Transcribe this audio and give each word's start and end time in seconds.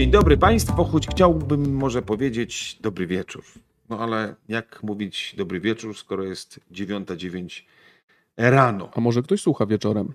Dzień 0.00 0.10
dobry 0.10 0.36
Państwu, 0.36 0.84
choć 0.84 1.06
chciałbym 1.08 1.74
może 1.74 2.02
powiedzieć 2.02 2.78
dobry 2.80 3.06
wieczór. 3.06 3.44
No 3.88 3.98
ale 3.98 4.34
jak 4.48 4.82
mówić 4.82 5.34
dobry 5.38 5.60
wieczór, 5.60 5.96
skoro 5.96 6.24
jest 6.24 6.60
9.09 6.72 7.62
rano. 8.36 8.90
A 8.94 9.00
może 9.00 9.22
ktoś 9.22 9.40
słucha 9.40 9.66
wieczorem? 9.66 10.12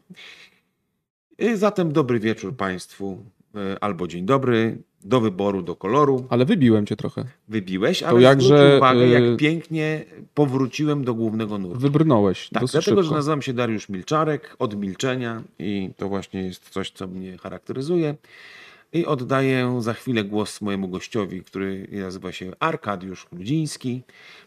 I 1.39 1.55
Zatem 1.55 1.91
dobry 1.91 2.19
wieczór 2.19 2.55
Państwu, 2.55 3.17
e, 3.55 3.83
albo 3.83 4.07
dzień 4.07 4.25
dobry, 4.25 4.77
do 5.03 5.21
wyboru, 5.21 5.61
do 5.61 5.75
koloru. 5.75 6.25
Ale 6.29 6.45
wybiłem 6.45 6.85
cię 6.85 6.95
trochę. 6.95 7.25
Wybiłeś, 7.47 8.03
ale 8.03 8.21
jakże, 8.21 8.77
uwagę, 8.77 9.07
jak 9.07 9.37
pięknie 9.37 10.05
powróciłem 10.33 11.03
do 11.03 11.13
głównego 11.13 11.57
nurtu. 11.57 11.79
Wybrnąłeś 11.79 12.49
Tak, 12.49 12.63
dlatego, 12.63 12.95
że 12.95 13.03
szybko. 13.03 13.15
nazywam 13.15 13.41
się 13.41 13.53
Dariusz 13.53 13.89
Milczarek, 13.89 14.55
od 14.59 14.77
milczenia 14.77 15.43
i 15.59 15.89
to 15.97 16.09
właśnie 16.09 16.41
jest 16.41 16.69
coś, 16.69 16.91
co 16.91 17.07
mnie 17.07 17.37
charakteryzuje. 17.37 18.15
I 18.95 19.05
oddaję 19.05 19.77
za 19.81 19.93
chwilę 19.93 20.23
głos 20.23 20.61
mojemu 20.61 20.87
gościowi, 20.87 21.43
który 21.43 21.87
nazywa 21.91 22.31
się 22.31 22.51
Arkadiusz 22.59 23.25
Chludziński. 23.25 24.01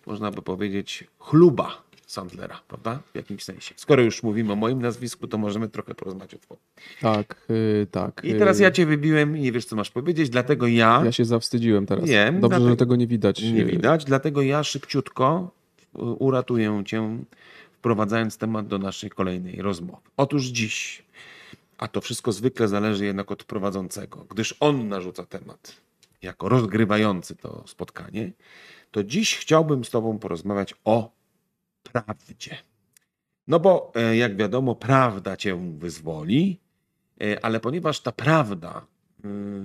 Można 0.07 0.31
by 0.31 0.43
powiedzieć 0.43 1.05
chluba 1.19 1.83
Sandlera, 2.07 2.61
prawda? 2.69 2.99
W 3.13 3.17
jakimś 3.17 3.43
sensie. 3.45 3.75
Skoro 3.77 4.03
już 4.03 4.23
mówimy 4.23 4.53
o 4.53 4.57
moim 4.57 4.83
nazwisku, 4.83 5.27
to 5.29 5.39
możemy 5.39 5.69
trochę 5.69 5.95
porozmawiać 5.95 6.35
o 6.35 6.39
twoim. 6.39 6.61
Tak, 7.01 7.47
y, 7.51 7.87
tak. 7.91 8.21
I 8.25 8.35
teraz 8.35 8.61
y, 8.61 8.63
ja 8.63 8.71
cię 8.71 8.87
wybiłem 8.87 9.37
i 9.37 9.41
nie 9.41 9.53
wiesz, 9.53 9.65
co 9.65 9.77
masz 9.77 9.91
powiedzieć, 9.91 10.31
dlatego 10.31 10.67
ja... 10.67 11.03
Ja 11.05 11.13
się 11.13 11.25
zawstydziłem 11.25 11.87
teraz. 11.87 12.05
Wiem, 12.05 12.35
Dobrze, 12.41 12.49
dlatego- 12.49 12.71
że 12.71 12.77
tego 12.77 12.97
nie 12.97 13.07
widać. 13.07 13.43
Nie 13.43 13.63
Y, 13.63 13.65
widać, 13.65 14.05
dlatego 14.05 14.43
ja 14.43 14.65
szybciutko 14.65 15.51
y, 15.97 15.99
uratuję 15.99 16.83
cię, 16.87 17.19
wprowadzając 17.73 18.39
temat 18.39 18.67
do 18.67 18.79
naszej 18.79 19.11
kolejnej 19.11 19.63
rozmowy. 19.63 20.03
Otóż 20.17 20.45
dziś, 20.47 21.03
a 21.79 21.89
to 21.89 22.01
wszystko 22.01 22.33
zwykle 22.33 22.69
zależy 22.69 23.05
jednak 23.05 23.31
od 23.31 23.45
prowadzącego, 23.45 24.25
gdyż 24.31 24.55
on 24.61 24.89
narzuca 24.89 25.27
temat 25.27 25.77
jako 26.23 26.49
rozgrywający 26.49 27.37
to 27.37 27.65
spotkanie, 27.67 28.33
to 28.91 29.05
dziś 29.05 29.37
chciałbym 29.37 29.85
z 29.85 29.91
Tobą 29.91 30.19
porozmawiać 30.19 30.75
o 30.85 31.11
prawdzie. 31.83 32.57
No 33.49 33.61
bo, 33.61 33.93
e, 33.95 34.17
jak 34.17 34.37
wiadomo, 34.37 34.75
prawda 34.75 35.37
Cię 35.37 35.77
wyzwoli, 35.79 36.61
e, 37.21 37.45
ale 37.45 37.61
ponieważ 37.61 38.01
ta 38.01 38.13
prawda 38.13 38.87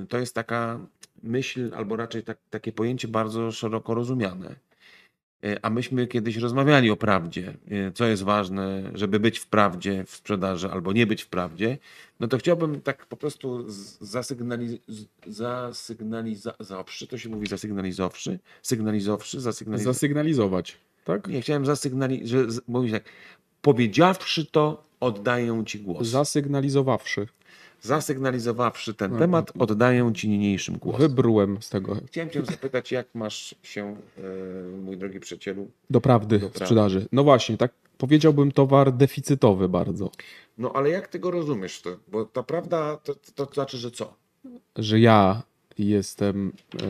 y, 0.03 0.05
to 0.07 0.17
jest 0.17 0.35
taka 0.35 0.79
myśl, 1.23 1.71
albo 1.75 1.95
raczej 1.95 2.23
tak, 2.23 2.37
takie 2.49 2.71
pojęcie 2.71 3.07
bardzo 3.07 3.51
szeroko 3.51 3.93
rozumiane. 3.93 4.55
E, 5.43 5.65
A 5.65 5.69
myśmy 5.69 6.07
kiedyś 6.07 6.35
rozmawiali 6.37 6.91
o 6.91 6.95
prawdzie, 6.95 7.53
e, 7.71 7.91
co 7.91 8.05
jest 8.05 8.23
ważne, 8.23 8.91
żeby 8.93 9.19
być 9.19 9.39
w 9.39 9.47
prawdzie 9.47 10.03
w 10.07 10.15
sprzedaży 10.15 10.71
albo 10.71 10.93
nie 10.93 11.07
być 11.07 11.21
w 11.21 11.27
prawdzie. 11.27 11.77
No 12.19 12.27
to 12.27 12.37
chciałbym 12.37 12.81
tak 12.81 13.05
po 13.05 13.17
prostu 13.17 13.65
zasygnaliz- 14.01 14.77
z- 14.87 15.05
zasygnalizowawszy, 15.27 17.07
to 17.07 17.17
się 17.17 17.29
mówi 17.29 17.47
zasygnalizowszy, 17.47 18.39
sygnalizowszy. 18.61 19.39
Zasygnalizować, 19.85 20.77
tak? 21.05 21.27
Nie, 21.27 21.41
chciałem 21.41 21.65
zasygnalizować, 21.65 22.29
że 22.29 22.61
mówić 22.67 22.91
tak, 22.93 23.03
powiedziawszy 23.61 24.45
to, 24.45 24.83
oddaję 25.03 25.63
Ci 25.65 25.79
głos. 25.79 26.07
Zasygnalizowawszy. 26.07 27.27
Zasygnalizowawszy 27.81 28.93
ten 28.93 29.11
No, 29.11 29.19
temat, 29.19 29.51
oddaję 29.59 30.11
Ci 30.15 30.29
niniejszym 30.29 30.77
głos. 30.77 30.97
Wybrułem 30.99 31.61
z 31.61 31.69
tego. 31.69 31.97
Chciałem 32.07 32.29
Cię 32.29 32.45
zapytać, 32.45 32.91
jak 32.91 33.07
masz 33.15 33.55
się, 33.63 33.95
e, 34.17 34.77
mój 34.77 34.97
drogi 34.97 35.19
przyjacielu? 35.19 35.71
Do 35.89 36.01
prawdy 36.01 36.35
Do 36.39 36.39
prawdy. 36.39 36.59
sprzedaży. 36.59 37.07
No 37.11 37.23
właśnie, 37.23 37.57
tak 37.57 37.71
powiedziałbym 37.97 38.51
towar 38.51 38.93
deficytowy 38.93 39.69
bardzo. 39.69 40.09
No 40.57 40.71
ale 40.73 40.89
jak 40.89 41.07
Ty 41.07 41.19
go 41.19 41.31
rozumiesz? 41.31 41.81
To? 41.81 41.89
Bo 42.07 42.25
ta 42.25 42.43
prawda, 42.43 42.97
to, 42.97 43.15
to, 43.35 43.45
znaczy, 43.53 43.77
że 43.77 43.91
co? 43.91 44.13
Że 44.77 44.99
ja 44.99 45.41
jestem, 45.77 46.51
e, 46.81 46.85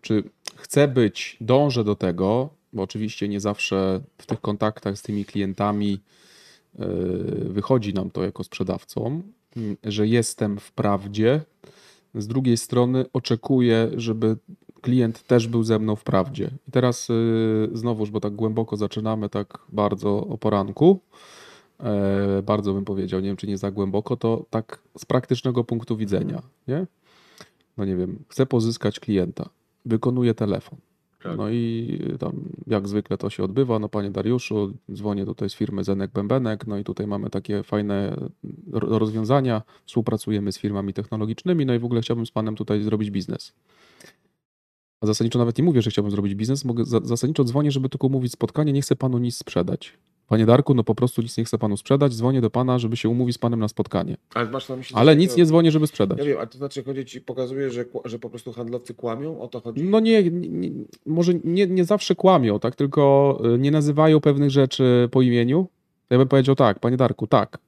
czy 0.00 0.22
chcę 0.56 0.88
być, 0.88 1.36
dążę 1.40 1.84
do 1.84 1.94
tego, 1.96 2.48
bo 2.72 2.82
oczywiście 2.82 3.28
nie 3.28 3.40
zawsze 3.40 4.00
w 4.18 4.26
tych 4.26 4.40
kontaktach 4.40 4.98
z 4.98 5.02
tymi 5.02 5.24
klientami 5.24 6.00
wychodzi 7.44 7.94
nam 7.94 8.10
to 8.10 8.24
jako 8.24 8.44
sprzedawcom, 8.44 9.22
że 9.84 10.06
jestem 10.06 10.58
w 10.58 10.72
prawdzie. 10.72 11.40
Z 12.14 12.26
drugiej 12.26 12.56
strony 12.56 13.04
oczekuję, 13.12 13.90
żeby 13.96 14.36
klient 14.84 15.22
też 15.22 15.48
był 15.48 15.62
ze 15.62 15.78
mną 15.78 15.96
w 15.96 16.04
prawdzie. 16.04 16.50
I 16.68 16.70
teraz 16.70 17.10
y, 17.10 17.70
znowuż, 17.72 18.10
bo 18.10 18.20
tak 18.20 18.34
głęboko 18.34 18.76
zaczynamy, 18.76 19.28
tak 19.28 19.58
bardzo 19.72 20.26
o 20.26 20.38
poranku, 20.38 21.00
e, 21.80 22.42
bardzo 22.42 22.74
bym 22.74 22.84
powiedział, 22.84 23.20
nie 23.20 23.26
wiem 23.26 23.36
czy 23.36 23.46
nie 23.46 23.58
za 23.58 23.70
głęboko, 23.70 24.16
to 24.16 24.44
tak 24.50 24.82
z 24.98 25.04
praktycznego 25.04 25.64
punktu 25.64 25.96
widzenia, 25.96 26.42
nie? 26.68 26.86
No 27.76 27.84
nie 27.84 27.96
wiem, 27.96 28.24
chcę 28.28 28.46
pozyskać 28.46 29.00
klienta, 29.00 29.48
wykonuję 29.84 30.34
telefon. 30.34 30.78
Tak. 31.24 31.36
No 31.38 31.50
i 31.50 31.98
tam 32.18 32.32
jak 32.66 32.88
zwykle 32.88 33.18
to 33.18 33.30
się 33.30 33.44
odbywa, 33.44 33.78
no 33.78 33.88
panie 33.88 34.10
Dariuszu, 34.10 34.72
dzwonię 34.92 35.24
tutaj 35.24 35.50
z 35.50 35.54
firmy 35.54 35.84
Zenek 35.84 36.10
Bębenek, 36.10 36.66
no 36.66 36.78
i 36.78 36.84
tutaj 36.84 37.06
mamy 37.06 37.30
takie 37.30 37.62
fajne 37.62 38.16
ro- 38.72 38.98
rozwiązania, 38.98 39.62
współpracujemy 39.86 40.52
z 40.52 40.58
firmami 40.58 40.92
technologicznymi, 40.94 41.66
no 41.66 41.74
i 41.74 41.78
w 41.78 41.84
ogóle 41.84 42.00
chciałbym 42.00 42.26
z 42.26 42.30
panem 42.30 42.56
tutaj 42.56 42.82
zrobić 42.82 43.10
biznes. 43.10 43.52
A 45.00 45.06
zasadniczo 45.06 45.38
nawet 45.38 45.58
nie 45.58 45.64
mówię, 45.64 45.82
że 45.82 45.90
chciałbym 45.90 46.10
zrobić 46.10 46.34
biznes, 46.34 46.64
mogę, 46.64 46.84
za- 46.84 47.00
zasadniczo 47.04 47.44
dzwonię, 47.44 47.70
żeby 47.70 47.88
tylko 47.88 48.06
umówić 48.06 48.32
spotkanie, 48.32 48.72
nie 48.72 48.82
chcę 48.82 48.96
panu 48.96 49.18
nic 49.18 49.36
sprzedać. 49.36 49.92
Panie 50.28 50.46
Darku, 50.46 50.74
no 50.74 50.84
po 50.84 50.94
prostu 50.94 51.22
nic 51.22 51.38
nie 51.38 51.44
chcę 51.44 51.58
panu 51.58 51.76
sprzedać, 51.76 52.14
dzwonię 52.14 52.40
do 52.40 52.50
pana, 52.50 52.78
żeby 52.78 52.96
się 52.96 53.08
umówić 53.08 53.34
z 53.34 53.38
panem 53.38 53.60
na 53.60 53.68
spotkanie. 53.68 54.16
Ale 54.34 54.50
masz 54.50 54.68
na 54.68 54.76
myśli... 54.76 54.96
Ale 54.96 55.16
nic 55.16 55.30
takiego- 55.30 55.38
nie 55.42 55.46
dzwonię, 55.46 55.70
żeby 55.70 55.86
sprzedać. 55.86 56.18
Ja 56.18 56.24
wiem, 56.24 56.38
a 56.40 56.46
to 56.46 56.58
znaczy 56.58 56.84
chodzi 56.84 57.04
Ci, 57.04 57.20
pokazuje, 57.20 57.70
że, 57.70 57.84
że 58.04 58.18
po 58.18 58.30
prostu 58.30 58.52
handlowcy 58.52 58.94
kłamią? 58.94 59.40
O 59.40 59.48
to 59.48 59.60
chodzi? 59.60 59.82
No 59.82 60.00
nie, 60.00 60.22
nie, 60.22 60.48
nie 60.48 60.70
może 61.06 61.32
nie, 61.44 61.66
nie 61.66 61.84
zawsze 61.84 62.14
kłamią, 62.14 62.58
tak, 62.58 62.76
tylko 62.76 63.42
y, 63.54 63.58
nie 63.58 63.70
nazywają 63.70 64.20
pewnych 64.20 64.50
rzeczy 64.50 65.08
po 65.12 65.22
imieniu. 65.22 65.68
Ja 66.10 66.18
bym 66.18 66.28
powiedział 66.28 66.54
tak, 66.54 66.78
panie 66.78 66.96
Darku, 66.96 67.26
tak, 67.26 67.58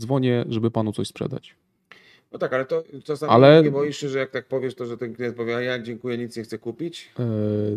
dzwonię, 0.00 0.44
żeby 0.48 0.70
panu 0.70 0.92
coś 0.92 1.08
sprzedać. 1.08 1.54
No 2.32 2.38
tak, 2.38 2.52
ale 2.52 2.64
to 2.64 2.82
czasami 3.04 3.32
Ale- 3.32 3.62
nie 3.62 3.70
boisz 3.70 3.96
się, 3.96 4.08
że 4.08 4.18
jak 4.18 4.30
tak 4.30 4.48
powiesz, 4.48 4.74
to 4.74 4.86
że 4.86 4.96
ten 4.96 5.14
klient 5.14 5.36
powie, 5.36 5.56
a 5.56 5.60
ja 5.60 5.82
dziękuję, 5.82 6.18
nic 6.18 6.36
nie 6.36 6.42
chcę 6.42 6.58
kupić? 6.58 7.10
E, 7.18 7.24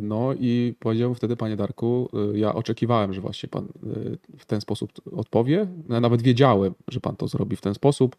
No 0.02 0.34
i 0.40 0.74
powiedziałem 0.80 1.16
wtedy, 1.16 1.36
panie 1.36 1.56
Darku, 1.56 2.10
y, 2.34 2.40
ja 2.40 2.54
oczekiwałem, 2.56 3.14
że 3.14 3.22
właśnie 3.22 3.50
pan 3.50 3.66
y, 3.66 4.18
w 4.38 4.46
ten 4.46 4.62
sposób 4.62 4.92
odpowie. 5.18 5.68
Ja 5.90 6.00
nawet 6.00 6.22
wiedziałem, 6.22 6.74
że 6.88 7.00
pan 7.00 7.16
to 7.16 7.28
zrobi 7.28 7.56
w 7.56 7.62
ten 7.62 7.74
sposób, 7.74 8.16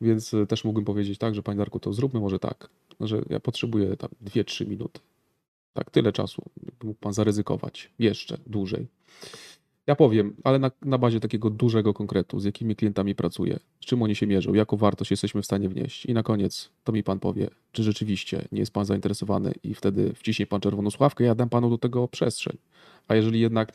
więc 0.00 0.32
też 0.48 0.64
mógłbym 0.64 0.84
powiedzieć 0.84 1.18
tak, 1.18 1.34
że 1.34 1.42
panie 1.42 1.58
Darku, 1.58 1.80
to 1.80 1.92
zróbmy 1.92 2.20
może 2.20 2.38
tak, 2.38 2.68
że 3.00 3.22
ja 3.30 3.40
potrzebuję 3.40 3.96
tam 3.96 4.10
2-3 4.24 4.66
minuty. 4.68 5.00
Tak, 5.72 5.90
tyle 5.90 6.12
czasu 6.12 6.42
mógł 6.84 7.00
pan 7.00 7.12
zaryzykować 7.12 7.90
jeszcze 7.98 8.38
dłużej. 8.46 8.86
Ja 9.86 9.94
powiem, 9.94 10.36
ale 10.44 10.58
na, 10.58 10.70
na 10.82 10.98
bazie 10.98 11.20
takiego 11.20 11.50
dużego 11.50 11.94
konkretu, 11.94 12.40
z 12.40 12.44
jakimi 12.44 12.76
klientami 12.76 13.14
pracuję, 13.14 13.58
z 13.80 13.86
czym 13.86 14.02
oni 14.02 14.14
się 14.14 14.26
mierzą, 14.26 14.54
jaką 14.54 14.76
wartość 14.76 15.10
jesteśmy 15.10 15.42
w 15.42 15.44
stanie 15.44 15.68
wnieść. 15.68 16.06
I 16.06 16.14
na 16.14 16.22
koniec 16.22 16.70
to 16.84 16.92
mi 16.92 17.02
pan 17.02 17.20
powie, 17.20 17.50
czy 17.72 17.82
rzeczywiście 17.82 18.48
nie 18.52 18.60
jest 18.60 18.72
pan 18.72 18.84
zainteresowany 18.84 19.52
i 19.62 19.74
wtedy 19.74 20.12
wciśnie 20.14 20.46
pan 20.46 20.60
czerwoną 20.60 20.90
sławkę, 20.90 21.24
ja 21.24 21.34
dam 21.34 21.48
panu 21.48 21.70
do 21.70 21.78
tego 21.78 22.08
przestrzeń. 22.08 22.56
A 23.08 23.14
jeżeli 23.14 23.40
jednak 23.40 23.72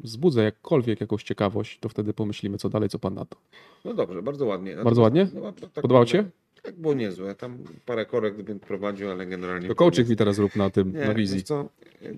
wzbudzę 0.00 0.42
jakkolwiek 0.42 1.00
jakąś 1.00 1.22
ciekawość, 1.22 1.78
to 1.78 1.88
wtedy 1.88 2.14
pomyślimy, 2.14 2.58
co 2.58 2.68
dalej, 2.68 2.88
co 2.88 2.98
pan 2.98 3.14
na 3.14 3.24
to. 3.24 3.36
No 3.84 3.94
dobrze, 3.94 4.22
bardzo 4.22 4.46
ładnie. 4.46 4.76
Bardzo 4.76 5.02
ładnie? 5.02 5.28
No, 5.34 5.52
tak 5.52 5.70
Podobało 5.70 6.04
ci 6.04 6.12
się? 6.12 6.30
Tak, 6.62 6.76
było 6.76 6.94
niezłe. 6.94 7.34
Tam 7.34 7.58
parę 7.86 8.06
korekt 8.06 8.42
bym 8.42 8.60
prowadził, 8.60 9.10
ale 9.10 9.26
generalnie... 9.26 9.68
To 9.68 9.74
coaching 9.74 10.08
mi 10.08 10.16
teraz 10.16 10.38
rób 10.38 10.56
na 10.56 10.70
tym, 10.70 10.92
Nie, 10.92 11.04
na 11.04 11.14
wizji. 11.14 11.42
co, 11.42 11.68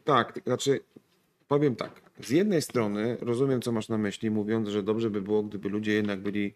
tak, 0.05 0.40
znaczy 0.47 0.81
powiem 1.54 1.76
tak. 1.76 2.00
Z 2.20 2.30
jednej 2.30 2.62
strony 2.62 3.16
rozumiem, 3.20 3.62
co 3.62 3.72
masz 3.72 3.88
na 3.88 3.98
myśli, 3.98 4.30
mówiąc, 4.30 4.68
że 4.68 4.82
dobrze 4.82 5.10
by 5.10 5.22
było, 5.22 5.42
gdyby 5.42 5.68
ludzie 5.68 5.92
jednak 5.92 6.20
byli 6.20 6.54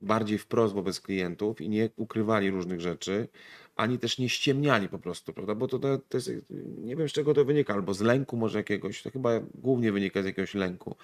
bardziej 0.00 0.38
wprost 0.38 0.74
wobec 0.74 1.00
klientów 1.00 1.60
i 1.60 1.68
nie 1.68 1.90
ukrywali 1.96 2.50
różnych 2.50 2.80
rzeczy, 2.80 3.28
ani 3.76 3.98
też 3.98 4.18
nie 4.18 4.28
ściemniali 4.28 4.88
po 4.88 4.98
prostu, 4.98 5.32
prawda? 5.32 5.54
Bo 5.54 5.68
to, 5.68 5.78
to, 5.78 5.98
jest, 6.14 6.30
nie 6.78 6.96
wiem 6.96 7.08
z 7.08 7.12
czego 7.12 7.34
to 7.34 7.44
wynika, 7.44 7.74
albo 7.74 7.94
z 7.94 8.00
lęku 8.00 8.36
może 8.36 8.58
jakiegoś, 8.58 9.02
to 9.02 9.10
chyba 9.10 9.30
głównie 9.54 9.92
wynika 9.92 10.22
z 10.22 10.24
jakiegoś 10.24 10.54
lęku, 10.54 10.96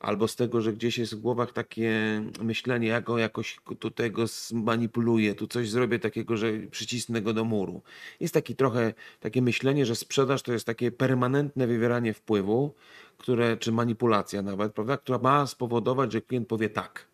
albo 0.00 0.28
z 0.28 0.36
tego, 0.36 0.60
że 0.60 0.72
gdzieś 0.72 0.98
jest 0.98 1.14
w 1.14 1.20
głowach 1.20 1.52
takie 1.52 2.22
myślenie, 2.42 2.88
jak 2.88 3.04
go 3.04 3.18
jakoś 3.18 3.58
tutaj 3.78 4.10
go 4.10 4.26
zmanipuluję, 4.26 5.34
tu 5.34 5.46
coś 5.46 5.70
zrobię 5.70 5.98
takiego, 5.98 6.36
że 6.36 6.52
przycisnę 6.70 7.22
go 7.22 7.32
do 7.32 7.44
muru. 7.44 7.82
Jest 8.20 8.34
taki 8.34 8.56
trochę 8.56 8.94
takie 9.20 9.42
myślenie, 9.42 9.86
że 9.86 9.96
sprzedaż 9.96 10.42
to 10.42 10.52
jest 10.52 10.66
takie 10.66 10.92
permanentne 10.92 11.66
wywieranie 11.66 12.14
wpływu, 12.14 12.74
które, 13.18 13.56
czy 13.56 13.72
manipulacja 13.72 14.42
nawet, 14.42 14.72
prawda, 14.72 14.96
która 14.96 15.18
ma 15.18 15.46
spowodować, 15.46 16.12
że 16.12 16.20
klient 16.20 16.48
powie 16.48 16.68
tak. 16.68 17.08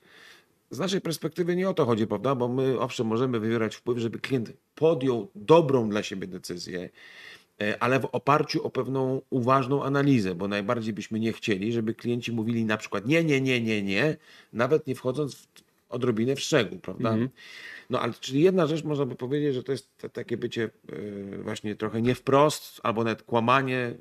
Z 0.74 0.78
naszej 0.78 1.00
perspektywy 1.00 1.56
nie 1.56 1.68
o 1.68 1.74
to 1.74 1.84
chodzi, 1.84 2.06
prawda? 2.06 2.34
Bo 2.34 2.48
my 2.48 2.80
owszem 2.80 3.06
możemy 3.06 3.40
wywierać 3.40 3.76
wpływ, 3.76 3.98
żeby 3.98 4.18
klient 4.18 4.52
podjął 4.74 5.30
dobrą 5.34 5.88
dla 5.88 6.02
siebie 6.02 6.26
decyzję, 6.26 6.90
e, 7.60 7.82
ale 7.82 8.00
w 8.00 8.04
oparciu 8.04 8.66
o 8.66 8.70
pewną 8.70 9.22
uważną 9.30 9.84
analizę, 9.84 10.34
bo 10.34 10.48
najbardziej 10.48 10.92
byśmy 10.92 11.20
nie 11.20 11.32
chcieli, 11.32 11.72
żeby 11.72 11.94
klienci 11.94 12.32
mówili 12.32 12.64
na 12.64 12.76
przykład 12.76 13.06
nie, 13.06 13.24
nie, 13.24 13.40
nie, 13.40 13.60
nie, 13.60 13.82
nie, 13.82 14.16
nawet 14.52 14.86
nie 14.86 14.94
wchodząc 14.94 15.34
w 15.34 15.46
odrobinę 15.88 16.36
w 16.36 16.40
szczegół, 16.40 16.78
prawda? 16.78 17.08
Mhm. 17.08 17.28
No 17.90 18.00
ale 18.00 18.12
czyli 18.12 18.40
jedna 18.42 18.66
rzecz 18.66 18.84
można 18.84 19.06
by 19.06 19.14
powiedzieć, 19.16 19.54
że 19.54 19.62
to 19.62 19.72
jest 19.72 19.96
te- 19.96 20.08
takie 20.08 20.36
bycie 20.36 20.70
y, 20.92 21.38
właśnie 21.42 21.76
trochę 21.76 22.02
nie 22.02 22.14
wprost, 22.14 22.80
albo 22.82 23.04
nawet 23.04 23.22
kłamanie, 23.22 23.94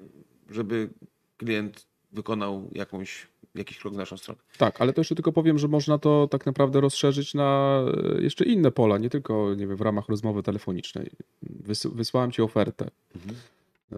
żeby 0.49 0.89
klient 1.37 1.92
wykonał 2.13 2.69
jakąś, 2.71 3.27
jakiś 3.55 3.77
krok 3.77 3.93
w 3.93 3.97
naszą 3.97 4.17
stronę. 4.17 4.39
Tak, 4.57 4.81
ale 4.81 4.93
to 4.93 5.01
jeszcze 5.01 5.15
tylko 5.15 5.31
powiem, 5.31 5.59
że 5.59 5.67
można 5.67 5.97
to 5.97 6.27
tak 6.27 6.45
naprawdę 6.45 6.81
rozszerzyć 6.81 7.33
na 7.33 7.79
e, 8.17 8.21
jeszcze 8.21 8.45
inne 8.45 8.71
pola, 8.71 8.97
nie 8.97 9.09
tylko 9.09 9.55
nie 9.55 9.67
wiem, 9.67 9.77
w 9.77 9.81
ramach 9.81 10.09
rozmowy 10.09 10.43
telefonicznej. 10.43 11.09
Wys 11.41 11.85
wysłałem 11.85 12.31
ci 12.31 12.41
ofertę. 12.41 12.89
Yy, 13.91 13.97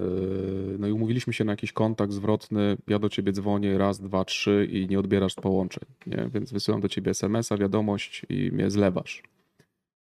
No 0.79 0.87
i 0.87 0.91
umówiliśmy 0.91 1.33
się 1.33 1.43
na 1.43 1.51
jakiś 1.51 1.71
kontakt 1.71 2.13
zwrotny. 2.13 2.77
Ja 2.87 2.99
do 2.99 3.09
ciebie 3.09 3.31
dzwonię 3.31 3.77
raz, 3.77 3.99
dwa, 3.99 4.25
trzy 4.25 4.67
i 4.71 4.87
nie 4.87 4.99
odbierasz 4.99 5.35
połączeń. 5.35 5.83
Nie? 6.07 6.29
Więc 6.33 6.51
wysyłam 6.51 6.81
do 6.81 6.89
ciebie 6.89 7.11
SMS-a, 7.11 7.57
wiadomość 7.57 8.25
i 8.29 8.51
mnie 8.51 8.71
zlewasz. 8.71 9.23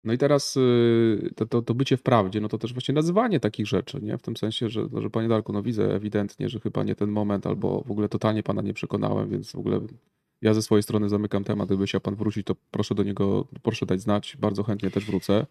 No 0.04 0.14
i 0.14 0.18
teraz 0.18 0.56
yy, 0.56 1.32
to, 1.36 1.46
to, 1.46 1.62
to 1.62 1.74
bycie 1.74 1.98
w 1.98 2.02
prawdzie, 2.02 2.42
no 2.42 2.48
to 2.48 2.58
też 2.58 2.74
właśnie 2.74 2.96
nazywanie 2.96 3.40
takich 3.40 3.68
rzeczy, 3.68 4.00
nie? 4.02 4.18
W 4.18 4.22
tym 4.22 4.38
sensie, 4.38 4.70
że, 4.70 4.88
że 5.02 5.10
panie 5.10 5.28
Darku, 5.28 5.54
no 5.54 5.64
widzę 5.64 5.96
ewidentnie, 5.96 6.50
że 6.50 6.60
chyba 6.60 6.84
nie 6.84 6.96
ten 6.96 7.10
moment, 7.10 7.48
albo 7.48 7.84
w 7.88 7.92
ogóle 7.92 8.10
totalnie 8.10 8.44
pana 8.44 8.62
nie 8.62 8.74
przekonałem, 8.74 9.30
więc 9.30 9.52
w 9.52 9.60
ogóle 9.60 9.82
ja 10.42 10.54
ze 10.54 10.62
swojej 10.62 10.84
strony 10.84 11.10
zamykam 11.10 11.44
temat. 11.44 11.68
Gdyby 11.68 11.86
chciał 11.86 12.02
pan 12.02 12.16
wrócić, 12.16 12.46
to 12.48 12.56
proszę 12.72 12.96
do 12.96 13.04
niego, 13.04 13.48
proszę 13.64 13.86
dać 13.86 14.02
znać. 14.02 14.38
Bardzo 14.40 14.64
chętnie 14.64 14.92
też 14.92 15.06
wrócę. 15.06 15.46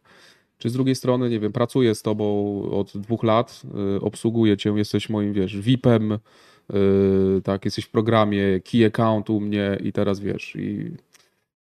Czy 0.58 0.70
z 0.70 0.72
drugiej 0.72 0.94
strony, 0.94 1.30
nie 1.30 1.40
wiem, 1.40 1.52
pracuję 1.52 1.94
z 1.94 2.02
tobą 2.02 2.62
od 2.70 2.92
dwóch 2.96 3.22
lat, 3.22 3.62
y, 3.96 4.00
obsługuję 4.00 4.56
cię, 4.56 4.70
jesteś 4.70 5.08
moim, 5.08 5.32
wiesz, 5.32 5.56
VIP-em, 5.56 6.12
y, 6.12 6.18
tak, 7.44 7.64
jesteś 7.64 7.84
w 7.84 7.90
programie, 7.90 8.60
key 8.60 8.86
account 8.86 9.30
u 9.30 9.40
mnie 9.40 9.78
i 9.84 9.92
teraz, 9.92 10.20
wiesz, 10.20 10.56
i, 10.56 10.90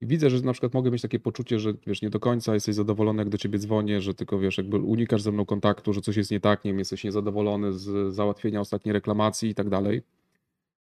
i 0.03 0.05
widzę, 0.05 0.29
że 0.29 0.41
na 0.41 0.51
przykład 0.53 0.73
mogę 0.73 0.91
mieć 0.91 1.01
takie 1.01 1.19
poczucie, 1.19 1.59
że, 1.59 1.73
wiesz, 1.87 2.01
nie 2.01 2.09
do 2.09 2.19
końca 2.19 2.53
jesteś 2.53 2.75
zadowolony, 2.75 3.21
jak 3.21 3.29
do 3.29 3.37
ciebie 3.37 3.59
dzwonię, 3.59 4.01
że 4.01 4.13
tylko, 4.13 4.39
wiesz, 4.39 4.57
jakby 4.57 4.77
unikasz 4.77 5.21
ze 5.21 5.31
mną 5.31 5.45
kontaktu, 5.45 5.93
że 5.93 6.01
coś 6.01 6.17
jest 6.17 6.31
nie 6.31 6.39
tak, 6.39 6.65
nie 6.65 6.71
wiem, 6.71 6.79
jesteś 6.79 7.03
niezadowolony 7.03 7.73
z 7.73 8.13
załatwienia 8.13 8.59
ostatniej 8.61 8.93
reklamacji 8.93 9.49
i 9.49 9.55
tak 9.55 9.69
dalej. 9.69 10.01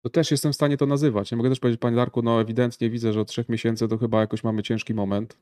To 0.02 0.10
też 0.10 0.32
jestem 0.32 0.52
w 0.52 0.56
stanie 0.56 0.78
to 0.78 0.86
nazywać. 0.86 1.32
Ja 1.32 1.38
mogę 1.38 1.50
też 1.50 1.60
powiedzieć, 1.60 1.82
panie 1.82 1.96
Darku, 1.96 2.22
no 2.22 2.42
ewidentnie 2.42 2.90
widzę, 2.90 3.14
że 3.14 3.22
od 3.22 3.28
trzech 3.28 3.50
miesięcy 3.50 3.88
to 3.88 3.98
chyba 3.98 4.20
jakoś 4.22 4.44
mamy 4.44 4.64
ciężki 4.64 4.94
moment. 4.94 5.38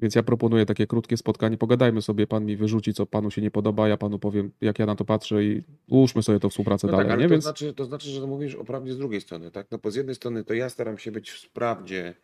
Więc 0.00 0.14
ja 0.14 0.22
proponuję 0.22 0.66
takie 0.66 0.86
krótkie 0.86 1.16
spotkanie. 1.16 1.58
Pogadajmy 1.58 2.02
sobie, 2.02 2.26
pan 2.26 2.44
mi 2.46 2.56
wyrzuci, 2.56 2.94
co 2.94 3.06
panu 3.06 3.30
się 3.30 3.42
nie 3.42 3.50
podoba, 3.50 3.88
ja 3.88 3.96
panu 3.96 4.18
powiem, 4.18 4.50
jak 4.60 4.78
ja 4.78 4.86
na 4.86 4.94
to 4.94 5.04
patrzę 5.04 5.44
i 5.44 5.62
ułóżmy 5.88 6.22
sobie 6.22 6.40
to 6.40 6.50
współpracę 6.50 6.86
No 6.86 6.90
dalej. 6.90 7.06
tak, 7.06 7.12
ale 7.12 7.22
nie? 7.22 7.28
to, 7.28 7.32
Więc 7.34 7.44
znaczy, 7.44 7.72
to 7.74 7.84
znaczy, 7.84 8.08
że 8.10 8.26
mówisz 8.26 8.54
o 8.54 8.64
prawdzie 8.64 8.92
z 8.92 8.98
drugiej 8.98 9.20
strony, 9.20 9.50
tak? 9.50 9.66
No 9.70 9.78
bo 9.78 9.90
z 9.90 9.94
jednej 9.94 10.14
strony 10.14 10.44
to 10.44 10.54
ja 10.54 10.68
staram 10.68 10.98
się 10.98 11.10
być 11.12 11.30
w 11.30 11.50
prawdzie, 11.50 12.14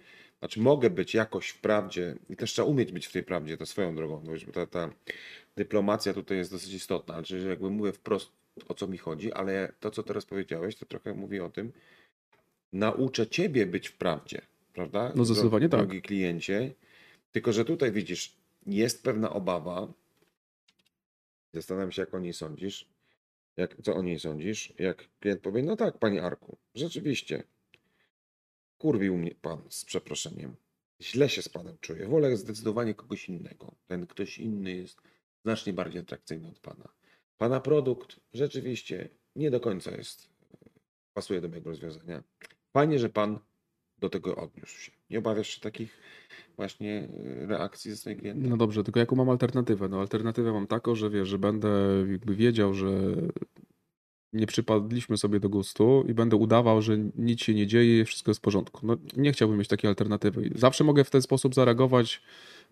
znaczy 0.42 0.60
mogę 0.60 0.90
być 0.90 1.14
jakoś 1.14 1.48
w 1.48 1.60
prawdzie 1.60 2.14
i 2.30 2.36
też 2.36 2.52
trzeba 2.52 2.68
umieć 2.68 2.92
być 2.92 3.06
w 3.06 3.12
tej 3.12 3.22
prawdzie, 3.22 3.56
to 3.56 3.66
swoją 3.66 3.96
drogą, 3.96 4.22
no, 4.24 4.32
bo 4.46 4.52
ta, 4.52 4.66
ta 4.66 4.90
dyplomacja 5.56 6.14
tutaj 6.14 6.38
jest 6.38 6.50
dosyć 6.50 6.72
istotna, 6.72 7.14
ale 7.14 7.24
czyli 7.24 7.48
jakby 7.48 7.70
mówię 7.70 7.92
wprost 7.92 8.30
o 8.68 8.74
co 8.74 8.86
mi 8.86 8.98
chodzi, 8.98 9.32
ale 9.32 9.72
to 9.80 9.90
co 9.90 10.02
teraz 10.02 10.26
powiedziałeś, 10.26 10.76
to 10.76 10.86
trochę 10.86 11.14
mówi 11.14 11.40
o 11.40 11.50
tym, 11.50 11.72
nauczę 12.72 13.26
ciebie 13.26 13.66
być 13.66 13.88
w 13.88 13.96
prawdzie, 13.96 14.40
prawda? 14.72 15.12
No 15.14 15.24
zdecydowanie 15.24 15.68
tak. 15.68 15.80
Drogi 15.80 16.02
kliencie, 16.02 16.74
tylko 17.32 17.52
że 17.52 17.64
tutaj 17.64 17.92
widzisz, 17.92 18.36
jest 18.66 19.02
pewna 19.02 19.30
obawa, 19.30 19.92
zastanawiam 21.54 21.92
się 21.92 22.02
jak 22.02 22.14
o 22.14 22.18
niej 22.18 22.32
sądzisz, 22.32 22.88
jak, 23.56 23.76
co 23.82 23.94
o 23.94 24.02
niej 24.02 24.20
sądzisz? 24.20 24.72
Jak 24.78 25.08
klient 25.20 25.40
powie, 25.40 25.62
no 25.62 25.76
tak, 25.76 25.98
panie 25.98 26.22
Arku, 26.22 26.56
rzeczywiście, 26.74 27.42
kurwił 28.82 29.18
mnie 29.18 29.34
pan 29.42 29.58
z 29.68 29.84
przeproszeniem. 29.84 30.56
Źle 31.00 31.28
się 31.28 31.42
z 31.42 31.48
panem 31.48 31.76
czuję. 31.80 32.08
Wolę 32.08 32.36
zdecydowanie 32.36 32.94
kogoś 32.94 33.28
innego. 33.28 33.74
Ten 33.86 34.06
ktoś 34.06 34.38
inny 34.38 34.76
jest 34.76 35.00
znacznie 35.44 35.72
bardziej 35.72 36.00
atrakcyjny 36.00 36.48
od 36.48 36.58
pana. 36.58 36.88
Pana 37.38 37.60
produkt 37.60 38.20
rzeczywiście 38.32 39.08
nie 39.36 39.50
do 39.50 39.60
końca 39.60 39.90
jest, 39.90 40.28
pasuje 41.14 41.40
do 41.40 41.48
mojego 41.48 41.70
rozwiązania. 41.70 42.22
Fajnie, 42.72 42.98
że 42.98 43.08
pan 43.08 43.38
do 43.98 44.08
tego 44.10 44.36
odniósł 44.36 44.78
się. 44.78 44.92
Nie 45.10 45.18
obawiasz 45.18 45.48
się 45.48 45.60
takich 45.60 46.00
właśnie 46.56 47.08
y, 47.42 47.46
reakcji 47.46 47.90
ze 47.90 47.96
swoich 47.96 48.18
klientów? 48.18 48.50
no 48.50 48.56
dobrze, 48.56 48.84
tylko 48.84 49.00
jaką 49.00 49.16
mam 49.16 49.30
alternatywę? 49.30 49.88
No 49.88 50.00
alternatywę 50.00 50.52
mam 50.52 50.66
taką, 50.66 50.94
że 50.94 51.10
wiesz, 51.10 51.28
że 51.28 51.38
będę 51.38 51.68
jakby 52.10 52.34
wiedział, 52.34 52.74
że 52.74 52.90
nie 54.32 54.46
przypadliśmy 54.46 55.16
sobie 55.16 55.40
do 55.40 55.48
gustu 55.48 56.04
i 56.08 56.14
będę 56.14 56.36
udawał, 56.36 56.82
że 56.82 56.98
nic 57.16 57.40
się 57.40 57.54
nie 57.54 57.66
dzieje, 57.66 58.04
wszystko 58.04 58.30
jest 58.30 58.40
w 58.40 58.42
porządku. 58.42 58.86
No 58.86 58.96
nie 59.16 59.32
chciałbym 59.32 59.58
mieć 59.58 59.68
takiej 59.68 59.88
alternatywy. 59.88 60.50
Zawsze 60.54 60.84
mogę 60.84 61.04
w 61.04 61.10
ten 61.10 61.22
sposób 61.22 61.54
zareagować, 61.54 62.22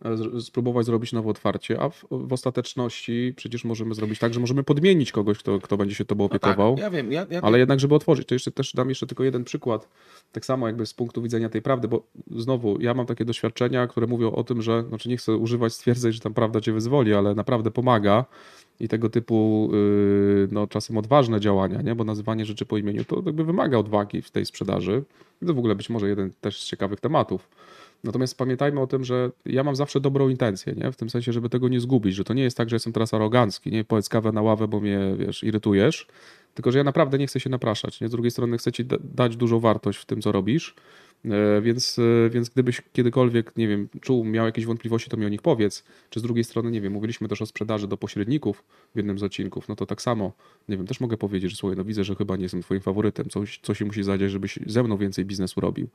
e, 0.04 0.40
spróbować 0.40 0.86
zrobić 0.86 1.12
nowe 1.12 1.30
otwarcie, 1.30 1.80
a 1.80 1.88
w, 1.88 2.04
w 2.10 2.32
ostateczności 2.32 3.32
przecież 3.36 3.64
możemy 3.64 3.94
zrobić 3.94 4.18
tak, 4.18 4.34
że 4.34 4.40
możemy 4.40 4.62
podmienić 4.62 5.12
kogoś, 5.12 5.38
kto, 5.38 5.58
kto 5.58 5.76
będzie 5.76 5.94
się 5.94 6.04
tobą 6.04 6.24
No 6.24 6.28
tak, 6.28 6.44
opiekował. 6.44 6.76
ja 6.78 6.90
wiem, 6.90 7.12
ja, 7.12 7.26
ja 7.30 7.40
Ale 7.40 7.58
jednak, 7.58 7.80
żeby 7.80 7.94
otworzyć, 7.94 8.28
to 8.28 8.34
jeszcze 8.34 8.50
też 8.50 8.72
dam 8.74 8.88
jeszcze 8.88 9.06
tylko 9.06 9.24
jeden 9.24 9.44
przykład, 9.44 9.88
tak 10.32 10.44
samo 10.44 10.66
jakby 10.66 10.86
z 10.86 10.94
punktu 10.94 11.22
widzenia 11.22 11.48
tej 11.48 11.62
prawdy, 11.62 11.88
bo 11.88 12.02
znowu 12.36 12.80
ja 12.80 12.94
mam 12.94 13.06
takie 13.06 13.24
doświadczenia, 13.24 13.86
które 13.86 14.06
mówią 14.06 14.32
o 14.32 14.44
tym, 14.44 14.62
że, 14.62 14.84
znaczy 14.88 15.08
nie 15.08 15.16
chcę 15.16 15.36
używać 15.36 15.72
stwierdzeń, 15.72 16.12
że 16.12 16.20
tam 16.20 16.34
prawda 16.34 16.60
cię 16.60 16.72
wyzwoli, 16.72 17.14
ale 17.14 17.34
naprawdę 17.34 17.70
pomaga 17.70 18.24
i 18.80 18.88
tego 18.88 19.10
typu 19.10 19.70
yy, 19.72 20.48
no, 20.50 20.66
czasem 20.66 20.98
odważne 20.98 21.40
działania, 21.40 21.82
nie? 21.82 21.94
bo 21.94 22.04
nazywanie 22.04 22.44
rzeczy 22.44 22.66
po 22.66 22.78
imieniu 22.78 23.04
to 23.04 23.22
jakby 23.26 23.44
wymaga 23.44 23.78
odwagi 23.78 24.22
w 24.22 24.30
tej 24.30 24.46
sprzedaży. 24.46 25.02
To 25.46 25.54
w 25.54 25.58
ogóle 25.58 25.74
być 25.74 25.90
może 25.90 26.08
jeden 26.08 26.30
też 26.40 26.62
z 26.62 26.66
ciekawych 26.66 27.00
tematów. 27.00 27.48
Natomiast 28.04 28.38
pamiętajmy 28.38 28.80
o 28.80 28.86
tym, 28.86 29.04
że 29.04 29.30
ja 29.46 29.64
mam 29.64 29.76
zawsze 29.76 30.00
dobrą 30.00 30.28
intencję, 30.28 30.72
nie? 30.72 30.92
w 30.92 30.96
tym 30.96 31.10
sensie, 31.10 31.32
żeby 31.32 31.48
tego 31.48 31.68
nie 31.68 31.80
zgubić, 31.80 32.14
że 32.14 32.24
to 32.24 32.34
nie 32.34 32.42
jest 32.42 32.56
tak, 32.56 32.70
że 32.70 32.76
jestem 32.76 32.92
teraz 32.92 33.14
arogancki, 33.14 33.70
nie 33.70 33.84
powiedz 33.84 34.08
kawę 34.08 34.32
na 34.32 34.42
ławę, 34.42 34.68
bo 34.68 34.80
mnie, 34.80 35.14
wiesz, 35.18 35.44
irytujesz, 35.44 36.06
tylko 36.54 36.72
że 36.72 36.78
ja 36.78 36.84
naprawdę 36.84 37.18
nie 37.18 37.26
chcę 37.26 37.40
się 37.40 37.50
napraszać, 37.50 38.00
nie? 38.00 38.08
Z 38.08 38.10
drugiej 38.10 38.30
strony 38.30 38.58
chcę 38.58 38.72
ci 38.72 38.84
da- 38.84 38.96
dać 39.14 39.36
dużą 39.36 39.60
wartość 39.60 39.98
w 39.98 40.06
tym, 40.06 40.22
co 40.22 40.32
robisz, 40.32 40.74
więc, 41.62 41.98
e, 41.98 42.30
więc 42.30 42.48
gdybyś 42.48 42.82
kiedykolwiek, 42.92 43.56
nie 43.56 43.68
wiem, 43.68 43.88
czuł, 44.00 44.24
miał 44.24 44.46
jakieś 44.46 44.66
wątpliwości, 44.66 45.10
to 45.10 45.16
mi 45.16 45.26
o 45.26 45.28
nich 45.28 45.42
powiedz, 45.42 45.84
czy 46.10 46.20
z 46.20 46.22
drugiej 46.22 46.44
strony, 46.44 46.70
nie 46.70 46.80
wiem, 46.80 46.92
mówiliśmy 46.92 47.28
też 47.28 47.42
o 47.42 47.46
sprzedaży 47.46 47.88
do 47.88 47.96
pośredników 47.96 48.64
w 48.94 48.96
jednym 48.96 49.18
z 49.18 49.22
odcinków, 49.22 49.68
no 49.68 49.76
to 49.76 49.86
tak 49.86 50.02
samo, 50.02 50.32
nie 50.68 50.76
wiem, 50.76 50.86
też 50.86 51.00
mogę 51.00 51.16
powiedzieć, 51.16 51.50
że 51.50 51.56
słuchaj, 51.56 51.76
no 51.76 51.84
widzę, 51.84 52.04
że 52.04 52.14
chyba 52.14 52.36
nie 52.36 52.42
jestem 52.42 52.62
twoim 52.62 52.80
faworytem, 52.80 53.28
coś, 53.28 53.60
coś 53.62 53.78
się 53.78 53.84
musi 53.84 54.02
zadziać, 54.02 54.30
żebyś 54.30 54.58
ze 54.66 54.82
mną 54.82 54.96
więcej 54.96 55.24
biznesu 55.24 55.60
robił. 55.60 55.88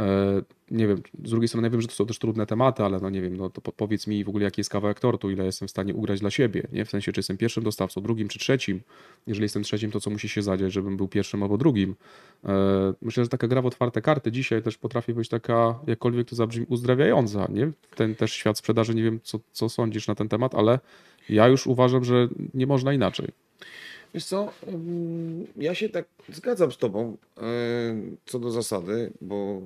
E, 0.00 0.42
Nie 0.70 0.86
wiem, 0.88 1.02
z 1.24 1.30
drugiej 1.30 1.48
strony 1.48 1.66
ja 1.66 1.70
wiem, 1.70 1.80
że 1.80 1.88
to 1.88 1.94
są 1.94 2.06
też 2.06 2.18
trudne 2.18 2.46
tematy, 2.46 2.82
ale 2.84 3.00
no 3.00 3.10
nie 3.10 3.22
wiem, 3.22 3.36
no 3.36 3.50
to 3.50 3.60
po- 3.60 3.72
powiedz 3.72 4.06
mi 4.06 4.24
w 4.24 4.28
ogóle 4.28 4.44
jaki 4.44 4.60
jest 4.60 4.70
kawałek 4.70 5.00
tortu, 5.00 5.30
ile 5.30 5.44
jestem 5.44 5.68
w 5.68 5.70
stanie 5.70 5.94
ugrać 5.94 6.20
dla 6.20 6.30
siebie, 6.30 6.62
nie? 6.72 6.84
W 6.84 6.90
sensie, 6.90 7.12
czy 7.12 7.18
jestem 7.18 7.36
pierwszym 7.36 7.64
dostawcą, 7.64 8.00
drugim 8.00 8.28
czy 8.28 8.38
trzecim. 8.38 8.80
Jeżeli 9.26 9.42
jestem 9.44 9.62
trzecim, 9.62 9.90
to 9.90 10.00
co 10.00 10.10
musi 10.10 10.28
się 10.28 10.42
zadziać, 10.42 10.72
żebym 10.72 10.96
był 10.96 11.08
pierwszym 11.08 11.42
albo 11.42 11.58
drugim. 11.58 11.94
E, 12.44 12.94
Myślę, 13.02 13.24
że 13.24 13.28
taka 13.30 13.48
gra 13.48 13.62
w 13.62 13.66
otwarte 13.66 14.02
karty 14.02 14.32
dzisiaj 14.32 14.62
też 14.62 14.78
potrafi 14.78 15.14
być 15.14 15.28
taka, 15.28 15.78
jakkolwiek 15.86 16.28
to 16.28 16.36
zabrzmi, 16.36 16.66
uzdrawiająca, 16.68 17.46
nie? 17.50 17.70
Ten 17.96 18.14
też 18.14 18.32
świat 18.32 18.58
sprzedaży, 18.58 18.94
nie 18.94 19.02
wiem 19.02 19.20
co, 19.22 19.38
co 19.52 19.68
sądzisz 19.68 20.08
na 20.08 20.14
ten 20.14 20.28
temat, 20.28 20.54
ale 20.54 20.78
ja 21.28 21.48
już 21.48 21.66
uważam, 21.66 22.04
że 22.04 22.28
nie 22.54 22.66
można 22.66 22.92
inaczej. 22.92 23.28
Wiesz 24.14 24.24
co, 24.24 24.52
ja 25.56 25.74
się 25.74 25.88
tak 25.88 26.04
zgadzam 26.28 26.72
z 26.72 26.76
tobą 26.76 27.16
yy, 27.36 27.44
co 28.26 28.38
do 28.38 28.50
zasady, 28.50 29.12
bo 29.20 29.62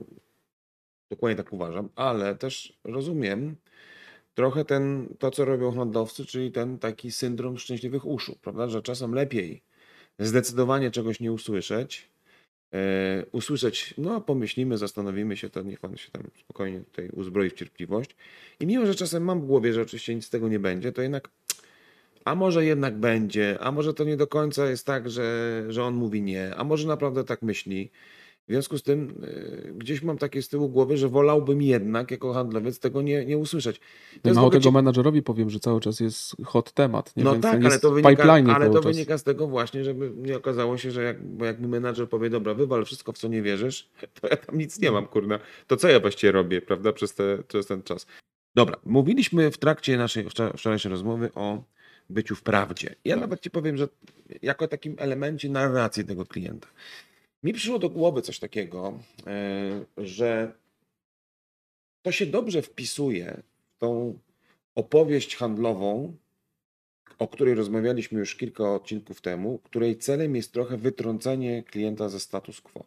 dokładnie 1.11 1.37
tak 1.37 1.53
uważam, 1.53 1.89
ale 1.97 2.35
też 2.35 2.79
rozumiem 2.85 3.57
trochę 4.35 4.65
ten, 4.65 5.09
to 5.19 5.31
co 5.31 5.45
robią 5.45 5.73
handlowcy, 5.73 6.27
czyli 6.27 6.53
ten 6.53 6.79
taki 6.79 7.13
syndrom 7.13 7.59
szczęśliwych 7.59 8.07
uszu, 8.07 8.37
prawda, 8.43 8.69
że 8.69 8.83
czasem 8.83 9.15
lepiej 9.15 9.63
zdecydowanie 10.19 10.91
czegoś 10.91 11.21
nie 11.21 11.33
usłyszeć, 11.33 12.09
yy, 12.73 12.79
usłyszeć, 13.33 13.95
no 13.99 14.21
pomyślimy, 14.21 14.79
zastanowimy 14.79 15.37
się, 15.37 15.51
to 15.51 15.63
niech 15.63 15.81
pan 15.81 15.97
się 15.97 16.11
tam 16.11 16.23
spokojnie 16.41 16.81
tutaj 16.81 17.09
uzbroi 17.09 17.51
w 17.51 17.55
cierpliwość. 17.55 18.17
I 18.61 18.67
mimo, 18.67 18.87
że 18.87 18.95
czasem 18.95 19.25
mam 19.25 19.41
w 19.41 19.47
głowie, 19.47 19.73
że 19.73 19.83
oczywiście 19.83 20.15
nic 20.15 20.27
z 20.27 20.31
tego 20.31 20.49
nie 20.49 20.59
będzie, 20.59 20.93
to 20.93 21.03
jednak 21.03 21.29
a 22.27 22.35
może 22.35 22.65
jednak 22.65 22.99
będzie, 22.99 23.59
a 23.61 23.73
może 23.73 23.95
to 23.95 24.05
nie 24.05 24.17
do 24.17 24.27
końca 24.27 24.71
jest 24.71 24.87
tak, 24.87 25.11
że, 25.11 25.65
że 25.69 25.85
on 25.85 25.95
mówi 25.95 26.23
nie, 26.23 26.55
a 26.57 26.65
może 26.65 26.89
naprawdę 26.89 27.25
tak 27.25 27.43
myśli. 27.43 27.91
W 28.49 28.53
związku 28.53 28.79
z 28.79 28.83
tym 28.83 29.25
y, 29.25 29.75
gdzieś 29.77 30.03
mam 30.03 30.19
takie 30.19 30.43
z 30.43 30.49
tyłu 30.49 30.69
głowy, 30.69 30.97
że 30.97 31.09
wolałbym 31.09 31.63
jednak 31.63 32.11
jako 32.11 32.33
handlowiec 32.33 32.79
tego 32.79 33.03
nie, 33.03 33.25
nie 33.25 33.39
usłyszeć. 33.39 33.81
To 34.23 34.35
mało 34.35 34.51
tego 34.51 34.63
cie- 34.63 34.73
menadżerowi 34.73 35.23
powiem, 35.23 35.51
że 35.51 35.61
cały 35.61 35.81
czas 35.81 36.01
jest 36.01 36.37
hot 36.45 36.73
temat. 36.73 37.17
Nie? 37.17 37.25
No 37.25 37.33
Więc 37.33 37.43
tak, 37.43 37.65
ale 37.65 37.79
to 37.79 37.91
wynika, 37.91 38.09
ale 38.55 38.71
to 38.71 38.83
wynika 38.83 39.19
z 39.19 39.23
tego 39.23 39.47
właśnie, 39.47 39.85
żeby 39.85 40.13
nie 40.17 40.37
okazało 40.37 40.79
się, 40.79 40.91
że 40.91 41.03
jak, 41.03 41.25
bo 41.27 41.45
jak 41.45 41.61
mi 41.61 41.69
menadżer 41.69 42.09
powie, 42.09 42.31
dobra, 42.31 42.55
wywal 42.55 42.85
wszystko, 42.85 43.13
w 43.13 43.19
co 43.19 43.29
nie 43.29 43.43
wierzysz, 43.43 43.91
to 44.21 44.29
ja 44.29 44.37
tam 44.37 44.59
nic 44.59 44.81
nie 44.81 44.91
mam, 44.91 45.07
kurna. 45.07 45.39
To 45.67 45.77
co 45.77 45.89
ja 45.89 46.01
właściwie 46.01 46.33
robię, 46.33 46.63
prawda, 46.63 46.93
przez, 46.93 47.15
te, 47.15 47.39
przez 47.49 47.67
ten 47.67 47.83
czas. 47.83 48.07
Dobra, 48.55 48.77
mówiliśmy 48.85 49.51
w 49.51 49.59
trakcie 49.59 49.97
naszej 49.97 50.27
wczor- 50.27 50.57
wczorajszej 50.57 50.91
rozmowy 50.91 51.31
o 51.35 51.63
byciu 52.11 52.35
w 52.37 52.43
prawdzie. 52.43 52.95
Ja 53.05 53.15
Tak. 53.15 53.21
nawet 53.21 53.41
ci 53.41 53.51
powiem, 53.51 53.77
że 53.77 53.89
jako 54.43 54.69
takim 54.69 54.97
elemencie 54.99 55.49
narracji 55.49 56.05
tego 56.05 56.27
klienta. 56.27 56.69
Mi 57.43 57.53
przyszło 57.53 57.79
do 57.79 57.91
głowy 57.91 58.23
coś 58.23 58.39
takiego, 58.39 58.99
e, 59.27 59.85
że 59.97 60.53
to 62.03 62.13
się 62.13 62.27
dobrze 62.27 62.63
wpisuje 62.63 63.43
w 63.77 63.79
tą 63.79 64.19
opowieść 64.75 65.37
handlową, 65.37 66.17
o 67.19 67.29
której 67.29 67.55
rozmawialiśmy 67.55 68.19
już 68.19 68.37
kilka 68.37 68.75
odcinków 68.75 69.21
temu, 69.21 69.59
której 69.59 69.97
celem 69.99 70.37
jest 70.37 70.53
trochę 70.53 70.77
wytrącenie 70.77 71.63
klienta 71.63 72.09
ze 72.09 72.21
status 72.21 72.61
quo. 72.61 72.85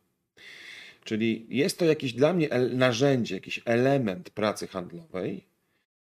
Czyli 1.04 1.46
jest 1.50 1.80
to 1.80 1.86
jakiś 1.86 2.14
dla 2.14 2.34
mnie 2.34 2.50
narzędzie, 2.72 3.36
jakiś 3.36 3.62
element 3.66 4.30
pracy 4.30 4.68
handlowej, 4.68 5.44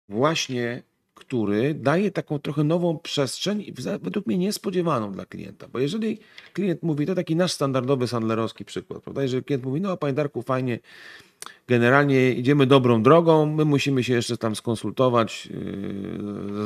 właśnie 0.09 0.83
który 1.15 1.75
daje 1.75 2.11
taką 2.11 2.39
trochę 2.39 2.65
nową 2.65 2.99
przestrzeń 2.99 3.73
według 4.03 4.27
mnie 4.27 4.39
niespodziewaną 4.39 5.13
dla 5.13 5.27
klienta. 5.27 5.69
Bo 5.69 5.79
jeżeli 5.79 6.19
klient 6.53 6.83
mówi, 6.83 7.07
to 7.07 7.15
taki 7.15 7.37
nasz 7.37 7.53
standardowy 7.53 8.09
sandlerowski 8.09 8.65
przykład, 8.65 9.03
prawda? 9.03 9.23
Jeżeli 9.23 9.45
klient 9.45 9.65
mówi, 9.65 9.81
no 9.81 9.97
panie 9.97 10.13
Darku, 10.13 10.43
fajnie, 10.43 10.79
generalnie 11.69 12.33
idziemy 12.33 12.67
dobrą 12.67 13.03
drogą, 13.03 13.47
my 13.47 13.65
musimy 13.65 14.05
się 14.05 14.13
jeszcze 14.15 14.37
tam 14.37 14.57
skonsultować 14.57 15.47
yy, 15.47 15.57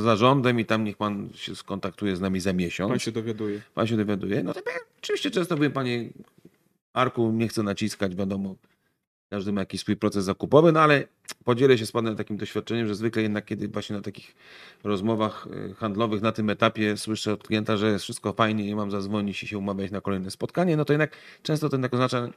z 0.00 0.02
zarządem 0.02 0.60
i 0.60 0.64
tam 0.64 0.84
niech 0.84 0.96
pan 0.96 1.28
się 1.34 1.56
skontaktuje 1.56 2.16
z 2.16 2.20
nami 2.20 2.40
za 2.40 2.52
miesiąc. 2.52 2.90
Pan 2.90 2.98
się 2.98 3.12
dowiaduje. 3.12 3.60
Pan 3.74 3.86
się 3.86 3.96
dowiaduje. 3.96 4.42
No 4.42 4.54
to 4.54 4.60
ja 4.60 4.76
oczywiście 4.98 5.30
często 5.30 5.56
mówię, 5.56 5.70
panie 5.70 6.08
Arku, 6.92 7.32
nie 7.32 7.48
chcę 7.48 7.62
naciskać, 7.62 8.16
wiadomo, 8.16 8.54
każdy 9.30 9.52
ma 9.52 9.60
jakiś 9.60 9.80
swój 9.80 9.96
proces 9.96 10.24
zakupowy, 10.24 10.72
no 10.72 10.80
ale 10.80 11.04
podzielę 11.44 11.78
się 11.78 11.86
z 11.86 11.92
panem 11.92 12.16
takim 12.16 12.36
doświadczeniem, 12.36 12.86
że 12.86 12.94
zwykle 12.94 13.22
jednak 13.22 13.44
kiedy 13.44 13.68
właśnie 13.68 13.96
na 13.96 14.02
takich 14.02 14.34
rozmowach 14.84 15.48
y, 15.70 15.74
handlowych 15.74 16.22
na 16.22 16.32
tym 16.32 16.50
etapie 16.50 16.96
słyszę 16.96 17.32
od 17.32 17.46
klienta, 17.46 17.76
że 17.76 17.90
jest 17.90 18.04
wszystko 18.04 18.32
fajnie 18.32 18.68
i 18.68 18.74
mam 18.74 18.90
zadzwonić 18.90 19.42
i 19.42 19.46
się 19.46 19.58
umawiać 19.58 19.90
na 19.90 20.00
kolejne 20.00 20.30
spotkanie, 20.30 20.76
no 20.76 20.84
to 20.84 20.92
jednak 20.92 21.16
często 21.42 21.68
to 21.68 21.76
jednak 21.76 21.94
oznacza, 21.94 22.28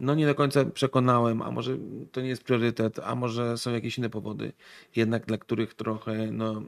no 0.00 0.14
nie 0.14 0.26
do 0.26 0.34
końca 0.34 0.64
przekonałem, 0.64 1.42
a 1.42 1.50
może 1.50 1.76
to 2.12 2.20
nie 2.20 2.28
jest 2.28 2.44
priorytet, 2.44 2.98
a 2.98 3.14
może 3.14 3.58
są 3.58 3.72
jakieś 3.72 3.98
inne 3.98 4.10
powody, 4.10 4.52
jednak 4.96 5.26
dla 5.26 5.38
których 5.38 5.74
trochę 5.74 6.32
no, 6.32 6.62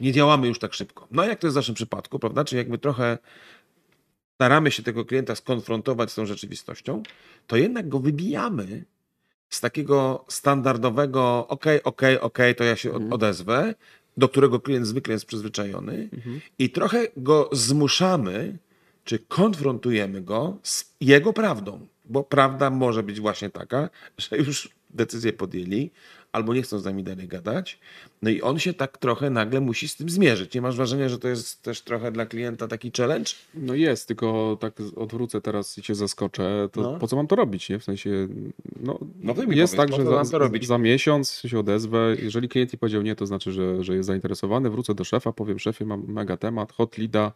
nie 0.00 0.12
działamy 0.12 0.48
już 0.48 0.58
tak 0.58 0.74
szybko. 0.74 1.08
No 1.10 1.24
jak 1.24 1.38
to 1.38 1.46
jest 1.46 1.54
w 1.54 1.56
naszym 1.56 1.74
przypadku, 1.74 2.18
prawda? 2.18 2.44
Czyli 2.44 2.58
jakby 2.58 2.78
trochę 2.78 3.18
staramy 4.36 4.70
się 4.70 4.82
tego 4.82 5.04
klienta 5.04 5.34
skonfrontować 5.34 6.12
z 6.12 6.14
tą 6.14 6.26
rzeczywistością, 6.26 7.02
to 7.46 7.56
jednak 7.56 7.88
go 7.88 7.98
wybijamy 7.98 8.84
z 9.48 9.60
takiego 9.60 10.24
standardowego 10.28 11.46
ok, 11.48 11.64
ok, 11.84 12.02
ok, 12.20 12.38
to 12.56 12.64
ja 12.64 12.76
się 12.76 12.88
Mhm. 12.90 13.12
odezwę, 13.12 13.74
do 14.16 14.28
którego 14.28 14.60
klient 14.60 14.86
zwykle 14.86 15.12
jest 15.14 15.26
przyzwyczajony 15.26 16.08
Mhm. 16.12 16.40
i 16.58 16.70
trochę 16.70 17.06
go 17.16 17.48
zmuszamy, 17.52 18.58
czy 19.04 19.18
konfrontujemy 19.18 20.22
go 20.22 20.58
z 20.62 20.84
jego 21.00 21.32
prawdą, 21.32 21.86
bo 22.04 22.24
prawda 22.24 22.70
może 22.70 23.02
być 23.02 23.20
właśnie 23.20 23.50
taka, 23.50 23.90
że 24.18 24.36
już 24.36 24.68
decyzję 24.90 25.32
podjęli, 25.32 25.90
albo 26.36 26.54
nie 26.54 26.62
chcą 26.62 26.78
z 26.78 26.84
nami 26.84 27.02
dalej 27.04 27.28
gadać, 27.28 27.78
no 28.22 28.30
i 28.30 28.42
on 28.42 28.58
się 28.58 28.74
tak 28.74 28.98
trochę 28.98 29.30
nagle 29.30 29.60
musi 29.60 29.88
z 29.88 29.96
tym 29.96 30.10
zmierzyć. 30.10 30.54
Nie 30.54 30.60
masz 30.62 30.76
wrażenia, 30.76 31.08
że 31.08 31.18
to 31.18 31.28
jest 31.28 31.62
też 31.62 31.80
trochę 31.82 32.12
dla 32.12 32.26
klienta 32.26 32.68
taki 32.68 32.92
challenge? 32.96 33.30
No 33.54 33.74
jest, 33.74 34.08
tylko 34.08 34.58
tak 34.60 34.74
odwrócę 34.96 35.40
teraz 35.40 35.78
i 35.78 35.82
cię 35.82 35.94
zaskoczę, 35.94 36.68
to 36.72 36.80
No. 36.80 36.98
po 36.98 37.06
co 37.08 37.16
mam 37.16 37.26
to 37.26 37.36
robić, 37.36 37.68
nie? 37.68 37.78
W 37.78 37.84
sensie, 37.84 38.28
no, 38.80 38.98
No 39.22 39.32
jest 39.34 39.46
powiedz, 39.46 39.76
tak, 39.76 39.92
że 39.92 40.04
za, 40.24 40.24
to 40.30 40.38
robić? 40.38 40.66
za 40.66 40.78
miesiąc 40.78 41.32
się 41.46 41.58
odezwę, 41.58 42.16
jeżeli 42.22 42.48
klient 42.48 42.72
mi 42.72 42.78
powiedział 42.78 43.02
nie, 43.02 43.16
to 43.16 43.26
znaczy, 43.26 43.52
że, 43.52 43.84
że 43.84 43.94
jest 43.96 44.06
zainteresowany, 44.06 44.70
wrócę 44.70 44.94
do 44.94 45.04
szefa, 45.04 45.32
powiem 45.32 45.58
szefie, 45.58 45.84
mam 45.84 46.04
mega 46.08 46.36
temat, 46.36 46.72
hot 46.72 46.98
leada, 46.98 47.32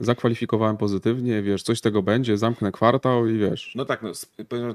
zakwalifikowałem 0.00 0.76
pozytywnie, 0.76 1.42
wiesz, 1.42 1.62
coś 1.62 1.78
z 1.78 1.80
tego 1.80 2.02
będzie, 2.02 2.38
zamknę 2.38 2.72
kwartał 2.72 3.26
i 3.28 3.38
wiesz. 3.38 3.72
No 3.74 3.84
tak, 3.84 4.02
no, 4.02 4.14
z, 4.14 4.26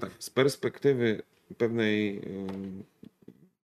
tak, 0.02 0.12
z 0.20 0.30
perspektywy 0.30 1.22
pewnej 1.58 2.22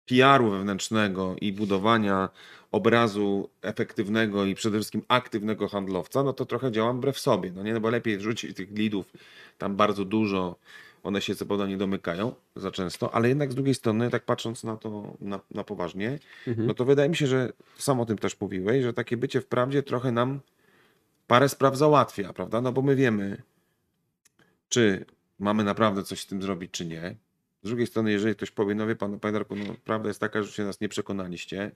PR-u 0.09 0.51
wewnętrznego 0.51 1.37
i 1.41 1.53
budowania 1.53 2.29
obrazu 2.73 3.49
efektywnego 3.63 4.45
i 4.45 4.55
przede 4.55 4.79
wszystkim 4.79 5.03
aktywnego 5.09 5.69
handlowca, 5.69 6.23
no 6.23 6.33
to 6.33 6.47
trochę 6.47 6.73
działam 6.73 6.97
wbrew 6.97 7.19
sobie. 7.19 7.53
No 7.57 7.63
nie, 7.63 7.75
no 7.75 7.81
bo 7.81 7.91
lepiej 7.91 8.21
rzucić 8.21 8.57
tych 8.57 8.71
lidów 8.71 9.13
tam 9.59 9.77
bardzo 9.77 10.05
dużo, 10.05 10.57
one 11.03 11.21
się 11.21 11.35
co 11.35 11.47
prawda 11.47 11.67
nie 11.67 11.77
domykają 11.77 12.35
za 12.57 12.71
często, 12.71 13.15
ale 13.15 13.29
jednak 13.29 13.53
z 13.53 13.55
drugiej 13.55 13.75
strony, 13.75 14.11
tak 14.11 14.25
patrząc 14.25 14.65
na 14.65 14.77
to 14.77 15.17
na, 15.21 15.41
na 15.51 15.65
poważnie, 15.65 16.19
Mhm. 16.47 16.67
no 16.67 16.75
to 16.75 16.85
wydaje 16.85 17.09
mi 17.09 17.17
się, 17.17 17.27
że 17.27 17.53
sam 17.79 18.01
o 18.01 18.07
tym 18.07 18.19
też 18.19 18.41
mówiłeś, 18.41 18.83
że 18.83 18.93
takie 18.93 19.17
bycie 19.17 19.41
w 19.41 19.47
prawdzie 19.47 19.83
trochę 19.83 20.13
nam 20.13 20.41
parę 21.27 21.49
spraw 21.49 21.77
załatwia, 21.77 22.33
prawda? 22.33 22.61
No 22.61 22.73
bo 22.73 22.83
my 22.83 22.97
wiemy, 22.97 23.43
czy 24.69 25.05
mamy 25.39 25.65
naprawdę 25.65 26.03
coś 26.03 26.21
z 26.21 26.27
tym 26.27 26.43
zrobić, 26.43 26.71
czy 26.71 26.87
nie. 26.87 27.15
Z 27.69 27.71
drugiej 27.71 27.87
strony, 27.87 28.13
jeżeli 28.13 28.35
ktoś 28.35 28.51
powie, 28.51 28.75
no 28.75 28.87
wie 28.87 28.97
pan, 28.97 29.21
panie 29.21 29.33
Darku, 29.33 29.57
no, 29.57 29.65
prawda 29.85 30.09
jest 30.09 30.21
taka, 30.21 30.43
że 30.43 30.53
się 30.53 30.65
nas 30.65 30.81
nie 30.81 30.89
przekonaliście, 30.89 31.71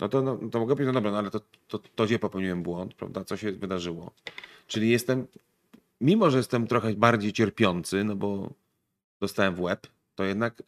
no 0.00 0.08
to, 0.08 0.22
no, 0.22 0.36
to 0.36 0.60
mogę 0.60 0.74
powiedzieć, 0.74 0.86
no 0.86 0.92
dobra, 0.92 1.10
no 1.10 1.18
ale 1.18 1.30
to, 1.30 1.40
to, 1.68 1.78
to 1.78 2.04
gdzie 2.04 2.18
popełniłem 2.18 2.62
błąd, 2.62 2.94
prawda, 2.94 3.24
co 3.24 3.36
się 3.36 3.52
wydarzyło. 3.52 4.10
Czyli 4.66 4.90
jestem, 4.90 5.26
mimo 6.00 6.30
że 6.30 6.36
jestem 6.38 6.66
trochę 6.66 6.94
bardziej 6.94 7.32
cierpiący, 7.32 8.04
no 8.04 8.16
bo 8.16 8.52
dostałem 9.20 9.54
w 9.54 9.60
łeb, 9.60 9.86
to 10.14 10.24
jednak 10.24 10.62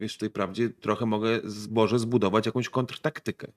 wiesz, 0.00 0.14
w 0.14 0.18
tej 0.18 0.30
prawdzie 0.30 0.70
trochę 0.70 1.06
mogę 1.06 1.40
z- 1.44 1.68
może 1.68 1.98
zbudować 1.98 2.46
jakąś 2.46 2.68
kontrtaktykę. 2.68 3.52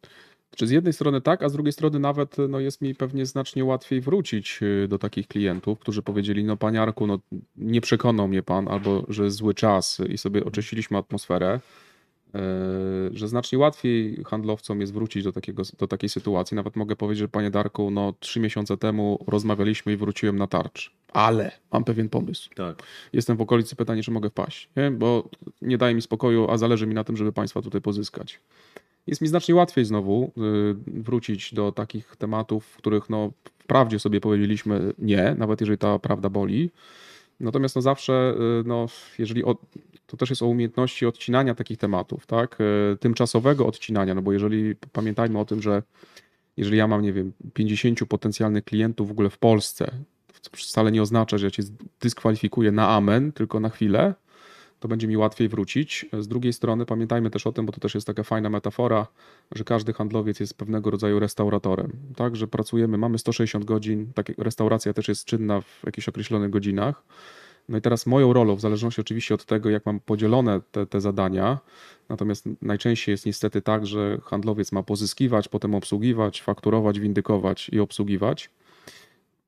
Czy 0.55 0.67
z 0.67 0.71
jednej 0.71 0.93
strony 0.93 1.21
tak, 1.21 1.43
a 1.43 1.49
z 1.49 1.53
drugiej 1.53 1.73
strony 1.73 1.99
nawet 1.99 2.35
no, 2.49 2.59
jest 2.59 2.81
mi 2.81 2.95
pewnie 2.95 3.25
znacznie 3.25 3.65
łatwiej 3.65 4.01
wrócić 4.01 4.59
y, 4.61 4.87
do 4.87 4.99
takich 4.99 5.27
klientów, 5.27 5.79
którzy 5.79 6.01
powiedzieli, 6.01 6.43
no 6.43 6.57
panie 6.57 6.81
Arku, 6.81 7.07
no 7.07 7.19
nie 7.55 7.81
przekonał 7.81 8.27
mnie 8.27 8.43
pan, 8.43 8.67
albo 8.67 9.05
że 9.07 9.31
zły 9.31 9.53
czas 9.53 10.01
i 10.09 10.17
sobie 10.17 10.45
oczyściliśmy 10.45 10.97
atmosferę, 10.97 11.59
y, 12.35 12.39
że 13.11 13.27
znacznie 13.27 13.57
łatwiej 13.57 14.23
handlowcom 14.23 14.81
jest 14.81 14.93
wrócić 14.93 15.23
do, 15.23 15.31
takiego, 15.31 15.63
do 15.79 15.87
takiej 15.87 16.09
sytuacji. 16.09 16.55
Nawet 16.55 16.75
mogę 16.75 16.95
powiedzieć, 16.95 17.19
że 17.19 17.27
panie 17.27 17.51
Darku, 17.51 17.91
no 17.91 18.13
trzy 18.19 18.39
miesiące 18.39 18.77
temu 18.77 19.25
rozmawialiśmy 19.27 19.93
i 19.93 19.97
wróciłem 19.97 20.37
na 20.37 20.47
tarcz, 20.47 20.93
ale 21.13 21.51
mam 21.71 21.83
pewien 21.83 22.09
pomysł. 22.09 22.49
Tak. 22.55 22.83
Jestem 23.13 23.37
w 23.37 23.41
okolicy, 23.41 23.75
pytanie, 23.75 24.03
czy 24.03 24.11
mogę 24.11 24.29
wpaść, 24.29 24.69
nie? 24.75 24.91
bo 24.91 25.29
nie 25.61 25.77
daje 25.77 25.95
mi 25.95 26.01
spokoju, 26.01 26.49
a 26.49 26.57
zależy 26.57 26.87
mi 26.87 26.93
na 26.93 27.03
tym, 27.03 27.17
żeby 27.17 27.33
państwa 27.33 27.61
tutaj 27.61 27.81
pozyskać. 27.81 28.39
Jest 29.07 29.21
mi 29.21 29.27
znacznie 29.27 29.55
łatwiej 29.55 29.85
znowu 29.85 30.31
y, 30.37 31.01
wrócić 31.01 31.53
do 31.53 31.71
takich 31.71 32.15
tematów, 32.15 32.65
w 32.65 32.77
których 32.77 33.09
no, 33.09 33.31
wprawdzie 33.59 33.99
sobie 33.99 34.21
powiedzieliśmy 34.21 34.93
nie, 34.99 35.35
nawet 35.37 35.61
jeżeli 35.61 35.77
ta 35.77 35.99
prawda 35.99 36.29
boli. 36.29 36.69
Natomiast 37.39 37.75
no 37.75 37.81
zawsze, 37.81 38.35
y, 38.61 38.63
no, 38.67 38.85
jeżeli 39.19 39.43
od, 39.43 39.57
to 40.07 40.17
też 40.17 40.29
jest 40.29 40.41
o 40.41 40.45
umiejętności 40.47 41.05
odcinania 41.05 41.55
takich 41.55 41.77
tematów, 41.77 42.25
tak? 42.25 42.57
Y, 42.93 42.97
Tymczasowego 42.97 43.67
odcinania, 43.67 44.15
no 44.15 44.21
bo 44.21 44.33
jeżeli 44.33 44.75
pamiętajmy 44.75 45.39
o 45.39 45.45
tym, 45.45 45.61
że 45.61 45.83
jeżeli 46.57 46.77
ja 46.77 46.87
mam, 46.87 47.01
nie 47.01 47.13
wiem, 47.13 47.33
50 47.53 48.05
potencjalnych 48.05 48.63
klientów 48.63 49.07
w 49.07 49.11
ogóle 49.11 49.29
w 49.29 49.37
Polsce, 49.37 49.91
to 50.41 50.57
wcale 50.57 50.91
nie 50.91 51.01
oznacza, 51.01 51.37
że 51.37 51.47
ja 51.47 51.51
cię 51.51 51.63
dyskwalifikuję 52.01 52.71
na 52.71 52.89
amen, 52.89 53.31
tylko 53.31 53.59
na 53.59 53.69
chwilę, 53.69 54.13
to 54.83 54.87
będzie 54.87 55.07
mi 55.07 55.17
łatwiej 55.17 55.49
wrócić. 55.49 56.05
Z 56.19 56.27
drugiej 56.27 56.53
strony 56.53 56.85
pamiętajmy 56.85 57.29
też 57.29 57.47
o 57.47 57.51
tym, 57.51 57.65
bo 57.65 57.71
to 57.71 57.79
też 57.79 57.95
jest 57.95 58.07
taka 58.07 58.23
fajna 58.23 58.49
metafora, 58.49 59.07
że 59.51 59.63
każdy 59.63 59.93
handlowiec 59.93 60.39
jest 60.39 60.57
pewnego 60.57 60.91
rodzaju 60.91 61.19
restauratorem. 61.19 61.91
Tak, 62.15 62.35
że 62.35 62.47
pracujemy, 62.47 62.97
mamy 62.97 63.17
160 63.17 63.65
godzin, 63.65 64.13
tak, 64.13 64.31
restauracja 64.37 64.93
też 64.93 65.07
jest 65.07 65.25
czynna 65.25 65.61
w 65.61 65.81
jakichś 65.85 66.09
określonych 66.09 66.49
godzinach. 66.49 67.03
No 67.69 67.77
i 67.77 67.81
teraz 67.81 68.05
moją 68.05 68.33
rolą, 68.33 68.55
w 68.55 68.61
zależności 68.61 69.01
oczywiście 69.01 69.33
od 69.33 69.45
tego, 69.45 69.69
jak 69.69 69.85
mam 69.85 69.99
podzielone 69.99 70.61
te, 70.71 70.85
te 70.85 71.01
zadania, 71.01 71.59
natomiast 72.09 72.45
najczęściej 72.61 73.13
jest 73.13 73.25
niestety 73.25 73.61
tak, 73.61 73.85
że 73.85 74.17
handlowiec 74.23 74.71
ma 74.71 74.83
pozyskiwać, 74.83 75.47
potem 75.47 75.75
obsługiwać, 75.75 76.41
fakturować, 76.41 76.99
windykować 76.99 77.69
i 77.69 77.79
obsługiwać, 77.79 78.49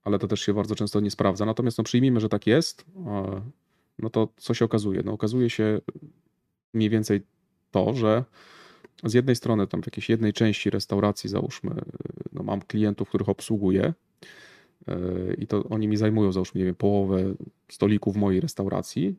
ale 0.04 0.18
to 0.18 0.26
też 0.26 0.40
się 0.40 0.54
bardzo 0.54 0.74
często 0.74 1.00
nie 1.00 1.10
sprawdza. 1.10 1.44
Natomiast 1.44 1.78
no, 1.78 1.84
przyjmijmy, 1.84 2.20
że 2.20 2.28
tak 2.28 2.46
jest, 2.46 2.84
no 3.98 4.10
to 4.10 4.28
co 4.36 4.54
się 4.54 4.64
okazuje? 4.64 5.02
No 5.04 5.12
okazuje 5.12 5.50
się 5.50 5.80
mniej 6.74 6.90
więcej 6.90 7.20
to, 7.70 7.94
że 7.94 8.24
z 9.04 9.14
jednej 9.14 9.36
strony 9.36 9.66
tam 9.66 9.82
w 9.82 9.86
jakiejś 9.86 10.08
jednej 10.08 10.32
części 10.32 10.70
restauracji 10.70 11.30
załóżmy, 11.30 11.74
no 12.32 12.42
mam 12.42 12.62
klientów, 12.62 13.08
których 13.08 13.28
obsługuję 13.28 13.94
yy, 14.86 15.36
i 15.38 15.46
to 15.46 15.64
oni 15.64 15.88
mi 15.88 15.96
zajmują 15.96 16.32
załóżmy, 16.32 16.58
nie 16.58 16.64
wiem, 16.64 16.74
połowę 16.74 17.34
stolików 17.68 18.16
mojej 18.16 18.40
restauracji. 18.40 19.16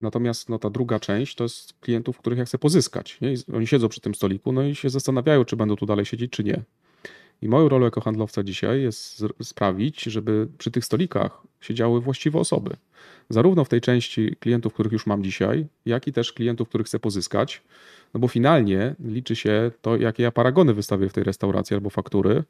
Natomiast 0.00 0.48
no, 0.48 0.58
ta 0.58 0.70
druga 0.70 1.00
część 1.00 1.34
to 1.34 1.44
jest 1.44 1.72
klientów, 1.80 2.18
których 2.18 2.38
ja 2.38 2.44
chcę 2.44 2.58
pozyskać. 2.58 3.20
Nie? 3.20 3.34
Oni 3.56 3.66
siedzą 3.66 3.88
przy 3.88 4.00
tym 4.00 4.14
stoliku, 4.14 4.52
no 4.52 4.62
i 4.62 4.74
się 4.74 4.90
zastanawiają, 4.90 5.44
czy 5.44 5.56
będą 5.56 5.76
tu 5.76 5.86
dalej 5.86 6.04
siedzieć, 6.04 6.32
czy 6.32 6.44
nie. 6.44 6.62
I 7.44 7.48
moją 7.48 7.68
rolą 7.68 7.84
jako 7.84 8.00
handlowca 8.00 8.42
dzisiaj 8.42 8.82
jest 8.82 9.24
sprawić, 9.42 10.02
żeby 10.02 10.48
przy 10.58 10.70
tych 10.70 10.84
stolikach 10.84 11.42
siedziały 11.60 12.00
właściwe 12.00 12.38
osoby. 12.38 12.76
Zarówno 13.30 13.64
w 13.64 13.68
tej 13.68 13.80
części 13.80 14.36
klientów, 14.40 14.74
których 14.74 14.92
już 14.92 15.06
mam 15.06 15.24
dzisiaj, 15.24 15.66
jak 15.86 16.06
i 16.06 16.12
też 16.12 16.32
klientów, 16.32 16.68
których 16.68 16.86
chcę 16.86 16.98
pozyskać. 16.98 17.62
No 18.14 18.20
bo 18.20 18.28
finalnie 18.28 18.94
liczy 19.04 19.36
się 19.36 19.70
to, 19.82 19.96
jakie 19.96 20.22
ja 20.22 20.30
paragony 20.30 20.74
wystawię 20.74 21.08
w 21.08 21.12
tej 21.12 21.24
restauracji 21.24 21.74
albo 21.74 21.90
faktury. 21.90 22.44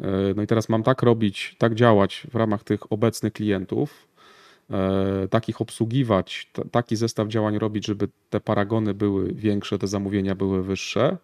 E, 0.00 0.06
No 0.36 0.42
i 0.42 0.46
teraz 0.46 0.68
mam 0.68 0.82
tak 0.82 1.02
robić, 1.02 1.56
tak 1.58 1.74
działać 1.74 2.26
w 2.32 2.36
ramach 2.36 2.64
tych 2.64 2.92
obecnych 2.92 3.32
klientów, 3.32 4.08
e, 4.70 5.28
takich 5.30 5.60
obsługiwać, 5.60 6.50
taki 6.70 6.96
zestaw 6.96 7.28
działań 7.28 7.58
robić, 7.58 7.86
żeby 7.86 8.08
te 8.30 8.40
paragony 8.40 8.94
były 8.94 9.32
większe, 9.34 9.78
te 9.78 9.86
zamówienia 9.86 10.34
były 10.34 10.62
wyższe. 10.62 11.16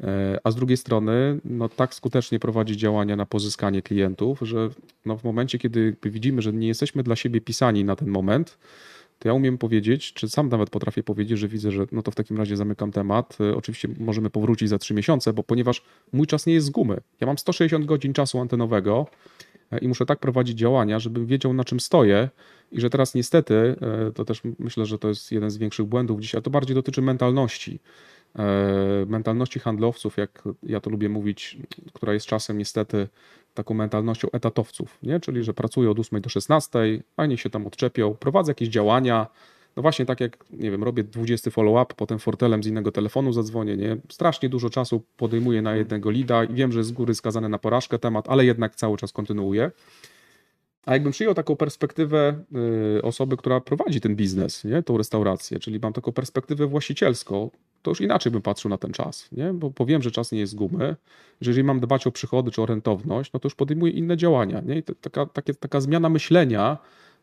E, 0.00 0.38
A 0.44 0.50
z 0.50 0.54
drugiej 0.54 0.76
strony, 0.76 1.40
no 1.44 1.68
tak 1.68 1.94
skutecznie 1.94 2.38
prowadzić 2.38 2.78
działania 2.78 3.16
na 3.16 3.26
pozyskanie 3.26 3.82
klientów, 3.82 4.38
że 4.42 4.70
no 5.06 5.16
w 5.18 5.24
momencie, 5.24 5.58
kiedy 5.58 5.96
widzimy, 6.02 6.42
że 6.42 6.52
nie 6.52 6.68
jesteśmy 6.68 7.02
dla 7.02 7.16
siebie 7.16 7.40
pisani 7.40 7.84
na 7.84 7.96
ten 7.96 8.08
moment, 8.08 8.58
to 9.18 9.28
ja 9.28 9.34
umiem 9.34 9.58
powiedzieć, 9.58 10.12
czy 10.12 10.28
sam 10.28 10.48
nawet 10.48 10.70
potrafię 10.70 11.02
powiedzieć, 11.02 11.38
że 11.38 11.48
widzę, 11.48 11.70
że 11.70 11.86
no 11.92 12.02
to 12.02 12.10
w 12.10 12.14
takim 12.14 12.36
razie 12.36 12.56
zamykam 12.56 12.92
temat. 12.92 13.38
E, 13.40 13.56
Oczywiście 13.56 13.88
możemy 13.98 14.30
powrócić 14.30 14.68
za 14.68 14.78
trzy 14.78 14.94
miesiące, 14.94 15.32
bo 15.32 15.42
ponieważ 15.42 15.82
mój 16.12 16.26
czas 16.26 16.46
nie 16.46 16.54
jest 16.54 16.66
z 16.66 16.70
gumy. 16.70 17.00
Ja 17.20 17.26
mam 17.26 17.38
160 17.38 17.84
godzin 17.84 18.12
czasu 18.12 18.40
antenowego 18.40 19.06
e, 19.72 19.78
i 19.78 19.88
muszę 19.88 20.06
tak 20.06 20.18
prowadzić 20.18 20.58
działania, 20.58 20.98
żebym 20.98 21.26
wiedział 21.26 21.52
na 21.52 21.64
czym 21.64 21.80
stoję 21.80 22.28
i 22.72 22.80
że 22.80 22.90
teraz 22.90 23.14
niestety, 23.14 23.76
to 24.14 24.24
też 24.24 24.42
myślę, 24.58 24.86
że 24.86 24.98
to 24.98 25.08
jest 25.08 25.32
jeden 25.32 25.50
z 25.50 25.56
większych 25.56 25.86
błędów 25.86 26.20
dzisiaj, 26.20 26.38
a 26.38 26.42
to 26.42 26.50
bardziej 26.50 26.74
dotyczy 26.74 27.02
mentalności. 27.02 27.80
E, 28.38 29.06
Mentalności 29.06 29.60
handlowców, 29.60 30.16
jak 30.16 30.42
ja 30.62 30.80
to 30.80 30.90
lubię 30.90 31.08
mówić, 31.08 31.58
która 31.92 32.14
jest 32.14 32.26
czasem 32.26 32.58
niestety 32.58 33.08
taką 33.54 33.74
mentalnością 33.74 34.28
etatowców, 34.32 34.98
nie? 35.02 35.20
czyli 35.20 35.44
że 35.44 35.54
pracuję 35.54 35.90
od 35.90 35.98
8 35.98 36.20
do 36.20 36.28
16, 36.28 36.78
fajnie 37.16 37.38
się 37.38 37.50
tam 37.50 37.66
odczepią, 37.66 38.14
prowadzę 38.14 38.50
jakieś 38.50 38.68
działania, 38.68 39.26
no 39.76 39.82
właśnie 39.82 40.06
tak 40.06 40.20
jak, 40.20 40.44
nie 40.50 40.70
wiem, 40.70 40.84
robię 40.84 41.04
20 41.04 41.50
follow-up, 41.50 41.94
potem 41.96 42.18
fortelem 42.18 42.62
z 42.62 42.66
innego 42.66 42.92
telefonu 42.92 43.32
zadzwonię, 43.32 43.76
nie? 43.76 43.96
Strasznie 44.08 44.48
dużo 44.48 44.70
czasu 44.70 45.02
podejmuję 45.16 45.62
na 45.62 45.76
jednego 45.76 46.10
lida 46.10 46.44
i 46.44 46.54
wiem, 46.54 46.72
że 46.72 46.84
z 46.84 46.92
góry 46.92 47.14
skazany 47.14 47.48
na 47.48 47.58
porażkę 47.58 47.98
temat, 47.98 48.28
ale 48.28 48.44
jednak 48.44 48.76
cały 48.76 48.96
czas 48.96 49.12
kontynuuję. 49.12 49.70
A 50.86 50.92
jakbym 50.92 51.12
przyjął 51.12 51.34
taką 51.34 51.56
perspektywę 51.56 52.40
y, 52.98 53.02
osoby, 53.02 53.36
która 53.36 53.60
prowadzi 53.60 54.00
ten 54.00 54.16
biznes, 54.16 54.64
nie? 54.64 54.82
tą 54.82 54.98
restaurację, 54.98 55.58
czyli 55.58 55.78
mam 55.82 55.92
taką 55.92 56.12
perspektywę 56.12 56.66
właścicielską, 56.66 57.50
to 57.86 57.90
już 57.90 58.00
inaczej 58.00 58.32
bym 58.32 58.42
patrzył 58.42 58.68
na 58.68 58.78
ten 58.78 58.92
czas, 58.92 59.28
nie? 59.32 59.52
bo 59.52 59.70
powiem, 59.70 60.02
że 60.02 60.10
czas 60.10 60.32
nie 60.32 60.38
jest 60.38 60.52
z 60.52 60.54
gumy, 60.54 60.96
że 61.40 61.50
jeżeli 61.50 61.64
mam 61.64 61.80
dbać 61.80 62.06
o 62.06 62.12
przychody 62.12 62.50
czy 62.50 62.62
o 62.62 62.66
rentowność, 62.66 63.32
no 63.32 63.40
to 63.40 63.46
już 63.46 63.54
podejmuję 63.54 63.92
inne 63.92 64.16
działania. 64.16 64.60
Nie? 64.60 64.78
I 64.78 64.82
to, 64.82 64.94
taka, 65.00 65.26
takie, 65.26 65.54
taka 65.54 65.80
zmiana 65.80 66.08
myślenia, 66.08 66.78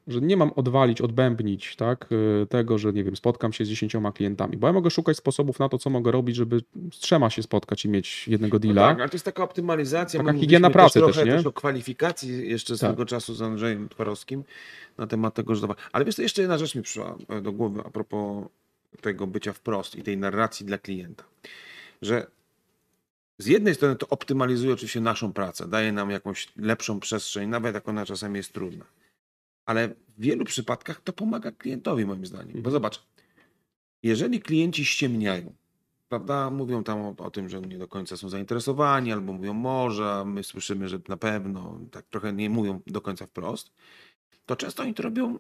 że 0.07 0.21
nie 0.21 0.37
mam 0.37 0.51
odwalić, 0.55 1.01
odbębnić 1.01 1.75
tak, 1.75 2.09
y, 2.43 2.47
tego, 2.47 2.77
że 2.77 2.93
nie 2.93 3.03
wiem, 3.03 3.15
spotkam 3.15 3.53
się 3.53 3.65
z 3.65 3.69
dziesięcioma 3.69 4.11
klientami, 4.11 4.57
bo 4.57 4.67
ja 4.67 4.73
mogę 4.73 4.89
szukać 4.89 5.17
sposobów 5.17 5.59
na 5.59 5.69
to, 5.69 5.77
co 5.77 5.89
mogę 5.89 6.11
robić, 6.11 6.35
żeby 6.35 6.61
z 6.93 6.97
trzema 6.99 7.29
się 7.29 7.43
spotkać 7.43 7.85
i 7.85 7.89
mieć 7.89 8.27
jednego 8.27 8.57
No 8.57 8.59
deala. 8.59 8.87
tak, 8.87 8.99
ale 8.99 9.09
to 9.09 9.15
jest 9.15 9.25
taka 9.25 9.43
optymalizacja. 9.43 10.23
Taka 10.23 10.33
higiena 10.33 10.69
pracy 10.69 10.99
też, 10.99 11.07
też, 11.07 11.15
trochę 11.15 11.41
nie? 11.41 11.49
o 11.49 11.51
kwalifikacji 11.53 12.49
jeszcze 12.49 12.73
Tak. 12.73 12.77
swego 12.77 13.05
czasu 13.05 13.33
z 13.33 13.41
Andrzejem 13.41 13.89
Twarowskim 13.89 14.43
na 14.97 15.07
temat 15.07 15.33
tego, 15.33 15.55
że... 15.55 15.67
Ale 15.91 16.05
wiesz, 16.05 16.17
jeszcze 16.17 16.41
jedna 16.41 16.57
rzecz 16.57 16.75
mi 16.75 16.81
przyszła 16.81 17.15
e, 17.29 17.41
do 17.41 17.51
głowy 17.51 17.81
a 17.85 17.89
propos 17.89 18.45
tego 19.01 19.27
bycia 19.27 19.53
wprost 19.53 19.95
i 19.95 20.03
tej 20.03 20.17
narracji 20.17 20.65
dla 20.65 20.77
klienta. 20.77 21.23
Że 22.01 22.27
z 23.37 23.45
jednej 23.45 23.75
strony 23.75 23.95
to 23.95 24.07
optymalizuje 24.07 24.73
oczywiście 24.73 25.01
naszą 25.01 25.33
pracę, 25.33 25.67
daje 25.67 25.91
nam 25.91 26.09
jakąś 26.09 26.47
lepszą 26.57 26.99
przestrzeń, 26.99 27.49
nawet 27.49 27.75
jak 27.75 27.89
ona 27.89 28.05
czasami 28.05 28.37
jest 28.37 28.53
trudna. 28.53 28.85
Ale 29.65 29.87
w 29.87 30.21
wielu 30.21 30.45
przypadkach 30.45 31.01
to 31.01 31.13
pomaga 31.13 31.51
klientowi, 31.51 32.05
moim 32.05 32.25
zdaniem. 32.25 32.61
Bo 32.61 32.71
zobacz, 32.71 33.03
jeżeli 34.03 34.41
klienci 34.41 34.85
ściemniają, 34.85 35.53
prawda, 36.09 36.49
mówią 36.49 36.83
tam 36.83 37.01
o, 37.01 37.15
o 37.17 37.31
tym, 37.31 37.49
że 37.49 37.61
nie 37.61 37.77
do 37.77 37.87
końca 37.87 38.17
są 38.17 38.29
zainteresowani, 38.29 39.11
albo 39.11 39.33
mówią 39.33 39.53
może, 39.53 40.11
a 40.11 40.25
my 40.25 40.43
słyszymy, 40.43 40.89
że 40.89 40.99
na 41.07 41.17
pewno, 41.17 41.79
tak 41.91 42.05
trochę 42.05 42.33
nie 42.33 42.49
mówią 42.49 42.81
do 42.87 43.01
końca 43.01 43.25
wprost, 43.25 43.71
to 44.45 44.55
często 44.55 44.83
oni 44.83 44.93
to 44.93 45.03
robią 45.03 45.39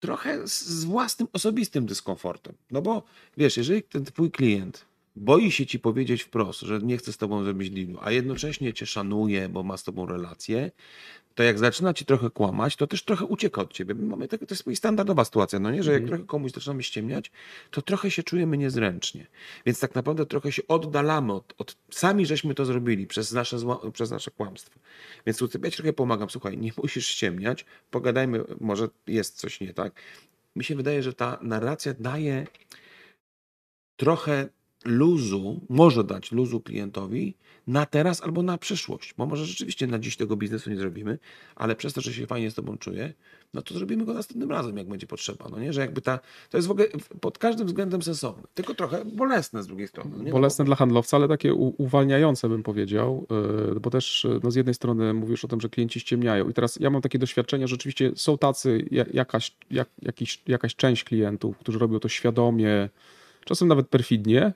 trochę 0.00 0.48
z, 0.48 0.84
własnym 0.84 1.28
osobistym 1.32 1.86
dyskomfortem. 1.86 2.54
No 2.70 2.82
bo 2.82 3.02
wiesz, 3.36 3.56
jeżeli 3.56 3.82
ten 3.82 4.04
twój 4.04 4.30
klient 4.30 4.84
boi 5.16 5.50
się 5.50 5.66
ci 5.66 5.78
powiedzieć 5.78 6.22
wprost, 6.22 6.60
że 6.60 6.78
nie 6.78 6.96
chce 6.96 7.12
z 7.12 7.16
tobą 7.16 7.44
zrobić 7.44 7.70
dealu, 7.70 7.98
a 8.02 8.10
jednocześnie 8.10 8.72
cię 8.72 8.86
szanuje, 8.86 9.48
bo 9.48 9.62
ma 9.62 9.76
z 9.76 9.84
tobą 9.84 10.06
relację, 10.06 10.70
to 11.34 11.42
jak 11.42 11.58
zaczyna 11.58 11.94
ci 11.94 12.04
trochę 12.04 12.30
kłamać, 12.30 12.76
to 12.76 12.86
też 12.86 13.02
trochę 13.02 13.24
ucieka 13.24 13.62
od 13.62 13.72
ciebie. 13.72 13.94
My 13.94 14.06
mamy 14.06 14.28
tak, 14.28 14.40
to 14.40 14.46
jest 14.50 14.64
standardowa 14.74 15.24
sytuacja, 15.24 15.58
no 15.58 15.70
nie? 15.70 15.82
Że 15.82 15.92
jak 15.92 16.02
Mhm. 16.02 16.08
trochę 16.08 16.28
komuś 16.28 16.52
zaczynamy 16.52 16.82
ściemniać, 16.82 17.30
to 17.70 17.82
trochę 17.82 18.10
się 18.10 18.22
czujemy 18.22 18.58
niezręcznie. 18.58 19.26
Więc 19.66 19.80
tak 19.80 19.94
naprawdę 19.94 20.26
trochę 20.26 20.52
się 20.52 20.62
oddalamy 20.68 21.32
od, 21.32 21.54
od 21.58 21.76
sami 21.90 22.26
żeśmy 22.26 22.54
to 22.54 22.64
zrobili 22.64 23.06
przez 23.06 23.32
nasze, 23.32 23.58
zła, 23.58 23.90
przez 23.92 24.10
nasze 24.10 24.30
kłamstwo. 24.30 24.80
Więc 25.26 25.38
tu 25.38 25.48
ja 25.62 25.70
ci 25.70 25.76
trochę 25.76 25.92
pomagam. 25.92 26.30
Słuchaj, 26.30 26.58
nie 26.58 26.72
musisz 26.76 27.06
ściemniać, 27.06 27.64
pogadajmy, 27.90 28.44
może 28.60 28.88
jest 29.06 29.38
coś 29.38 29.60
nie 29.60 29.74
tak. 29.74 29.92
Mi 30.56 30.64
się 30.64 30.74
wydaje, 30.74 31.02
że 31.02 31.12
ta 31.12 31.38
narracja 31.42 31.94
daje 31.98 32.46
trochę 33.96 34.48
luzu, 34.84 35.60
może 35.68 36.04
dać 36.04 36.32
luzu 36.32 36.60
klientowi 36.60 37.34
na 37.66 37.86
teraz 37.86 38.22
albo 38.22 38.42
na 38.42 38.58
przyszłość, 38.58 39.14
bo 39.18 39.26
może 39.26 39.46
rzeczywiście 39.46 39.86
na 39.86 39.98
dziś 39.98 40.16
tego 40.16 40.36
biznesu 40.36 40.70
nie 40.70 40.76
zrobimy, 40.76 41.18
ale 41.56 41.76
przez 41.76 41.92
to, 41.92 42.00
że 42.00 42.12
się 42.12 42.26
fajnie 42.26 42.50
z 42.50 42.54
tobą 42.54 42.78
czuję, 42.78 43.12
no 43.54 43.62
to 43.62 43.74
zrobimy 43.74 44.04
go 44.04 44.14
następnym 44.14 44.50
razem, 44.50 44.76
jak 44.76 44.88
będzie 44.88 45.06
potrzeba, 45.06 45.48
no 45.50 45.60
nie, 45.60 45.72
że 45.72 45.80
jakby 45.80 46.00
ta, 46.00 46.18
to 46.50 46.58
jest 46.58 46.68
w 46.68 46.70
ogóle 46.70 46.86
pod 47.20 47.38
każdym 47.38 47.66
względem 47.66 48.02
sensowne, 48.02 48.42
tylko 48.54 48.74
trochę 48.74 49.04
bolesne 49.04 49.62
z 49.62 49.66
drugiej 49.66 49.88
strony. 49.88 50.10
no? 50.22 50.30
Bolesne 50.30 50.64
dla 50.64 50.76
handlowca, 50.76 51.16
ale 51.16 51.28
takie 51.28 51.54
uwalniające 51.54 52.48
bym 52.48 52.62
powiedział, 52.62 53.26
yy, 53.74 53.80
bo 53.80 53.90
też 53.90 54.24
yy, 54.24 54.40
no 54.42 54.50
z 54.50 54.54
jednej 54.54 54.74
strony 54.74 55.14
mówisz 55.14 55.44
o 55.44 55.48
tym, 55.48 55.60
że 55.60 55.68
klienci 55.68 56.00
ściemniają 56.00 56.48
i 56.48 56.52
teraz 56.54 56.76
ja 56.80 56.90
mam 56.90 57.02
takie 57.02 57.18
doświadczenia, 57.18 57.66
że 57.66 57.70
rzeczywiście 57.70 58.12
są 58.16 58.38
tacy, 58.38 58.88
ja- 58.90 59.04
jakaś, 59.12 59.56
jak, 59.70 59.88
jakiś, 60.02 60.42
jakaś 60.46 60.76
część 60.76 61.04
klientów, 61.04 61.58
którzy 61.58 61.78
robią 61.78 62.00
to 62.00 62.08
świadomie, 62.08 62.88
czasem 63.44 63.68
nawet 63.68 63.88
perfidnie, 63.88 64.52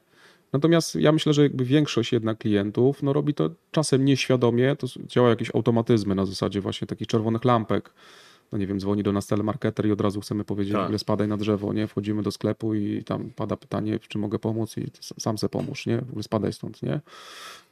natomiast 0.55 0.95
ja 0.95 1.12
myślę, 1.12 1.33
że 1.33 1.43
jakby 1.43 1.64
większość 1.64 2.12
jednak 2.12 2.38
klientów 2.38 3.03
no 3.03 3.12
robi 3.12 3.35
to 3.35 3.51
czasem 3.71 4.05
nieświadomie, 4.05 4.77
to 4.77 4.87
działa 5.07 5.29
jakieś 5.29 5.55
automatyzmy 5.55 6.14
na 6.14 6.27
zasadzie 6.27 6.61
właśnie 6.61 6.87
takich 6.87 7.07
czerwonych 7.07 7.45
lampek, 7.45 7.90
no 8.55 8.59
nie 8.61 8.67
wiem, 8.67 8.81
dzwoni 8.81 9.03
do 9.03 9.12
nas 9.12 9.27
telemarketer 9.27 9.87
i 9.87 9.93
od 9.93 10.01
razu 10.01 10.21
chcemy 10.21 10.45
powiedzieć, 10.45 10.75
Tak. 10.75 10.99
spadaj 11.01 11.29
na 11.29 11.37
drzewo, 11.37 11.73
nie? 11.73 11.87
Wchodzimy 11.87 12.23
do 12.23 12.31
sklepu 12.31 12.75
i 12.75 13.05
tam 13.05 13.31
pada 13.37 13.57
pytanie, 13.57 13.99
czy 14.09 14.19
mogę 14.19 14.38
pomóc 14.38 14.77
i 14.79 14.87
sam 15.21 15.38
se 15.38 15.49
pomóż, 15.49 15.87
nie? 15.87 15.99
W 15.99 16.09
ogóle 16.11 16.23
spadaj 16.23 16.53
stąd, 16.53 16.83
nie? 16.83 17.01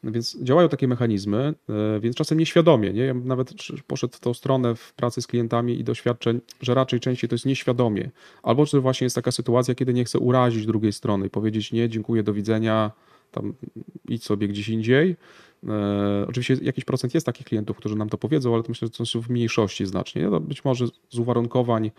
No 0.02 0.12
więc 0.12 0.42
działają 0.42 0.68
takie 0.68 0.88
mechanizmy, 0.88 1.54
e, 1.96 2.00
więc 2.00 2.16
czasem 2.16 2.38
nieświadomie, 2.38 2.92
nie? 2.92 3.02
Ja 3.04 3.14
nawet 3.14 3.50
sz- 3.50 3.82
poszedł 3.86 4.16
w 4.16 4.20
tą 4.20 4.34
stronę 4.34 4.74
w 4.74 4.92
pracy 4.92 5.22
z 5.22 5.26
klientami 5.26 5.80
i 5.80 5.84
doświadczeń, 5.84 6.40
że 6.60 6.74
raczej 6.74 7.00
częściej 7.00 7.28
to 7.30 7.34
jest 7.34 7.46
nieświadomie. 7.46 8.10
Albo 8.42 8.66
czy 8.66 8.80
właśnie 8.80 9.04
jest 9.04 9.14
taka 9.16 9.30
sytuacja, 9.30 9.74
kiedy 9.74 9.94
nie 9.94 10.04
chcę 10.04 10.18
urazić 10.18 10.66
drugiej 10.66 10.92
strony 10.92 11.26
i 11.26 11.30
powiedzieć 11.30 11.72
nie, 11.72 11.88
dziękuję, 11.88 12.22
do 12.22 12.32
widzenia, 12.32 12.90
tam 13.32 13.54
idź 14.08 14.24
sobie 14.24 14.48
gdzieś 14.48 14.68
indziej. 14.68 15.16
E, 15.68 16.26
oczywiście 16.28 16.56
jakiś 16.62 16.84
procent 16.84 17.14
jest 17.14 17.26
takich 17.26 17.46
klientów, 17.46 17.76
którzy 17.76 17.96
nam 17.96 18.08
to 18.08 18.18
powiedzą, 18.18 18.54
ale 18.54 18.62
to 18.62 18.68
myślę, 18.68 18.88
że 18.98 19.06
są 19.06 19.22
w 19.22 19.28
mniejszości 19.30 19.86
znacznie. 19.86 20.28
No, 20.28 20.40
być 20.40 20.64
może 20.64 20.86
z 21.10 21.18
uwarunkowań, 21.18 21.90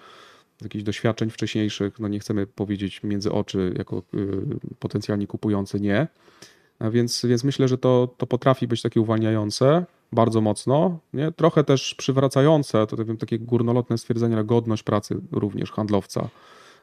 z 0.62 0.64
jakichś 0.64 0.84
doświadczeń 0.84 1.30
wcześniejszych, 1.30 2.00
no 2.00 2.08
nie 2.08 2.20
chcemy 2.20 2.48
powiedzieć 2.48 3.04
między 3.04 3.32
oczy 3.32 3.74
jako 3.78 4.04
y, 4.14 4.42
potencjalni 4.80 5.28
kupujący 5.28 5.80
nie. 5.80 6.08
Więc, 6.92 7.26
więc 7.26 7.44
myślę, 7.44 7.68
że 7.68 7.78
to, 7.78 8.16
to 8.18 8.28
potrafi 8.28 8.68
być 8.68 8.82
takie 8.82 9.02
uwalniające 9.02 9.86
bardzo 10.12 10.42
mocno, 10.42 11.00
nie? 11.14 11.32
trochę 11.32 11.64
też 11.64 11.96
przywracające, 11.96 12.88
to 12.88 13.06
wiem, 13.06 13.18
takie 13.18 13.40
górnolotne 13.40 13.98
stwierdzenie, 13.98 14.36
ale 14.36 14.44
godność 14.44 14.84
pracy 14.84 15.22
również 15.32 15.72
handlowca. 15.72 16.30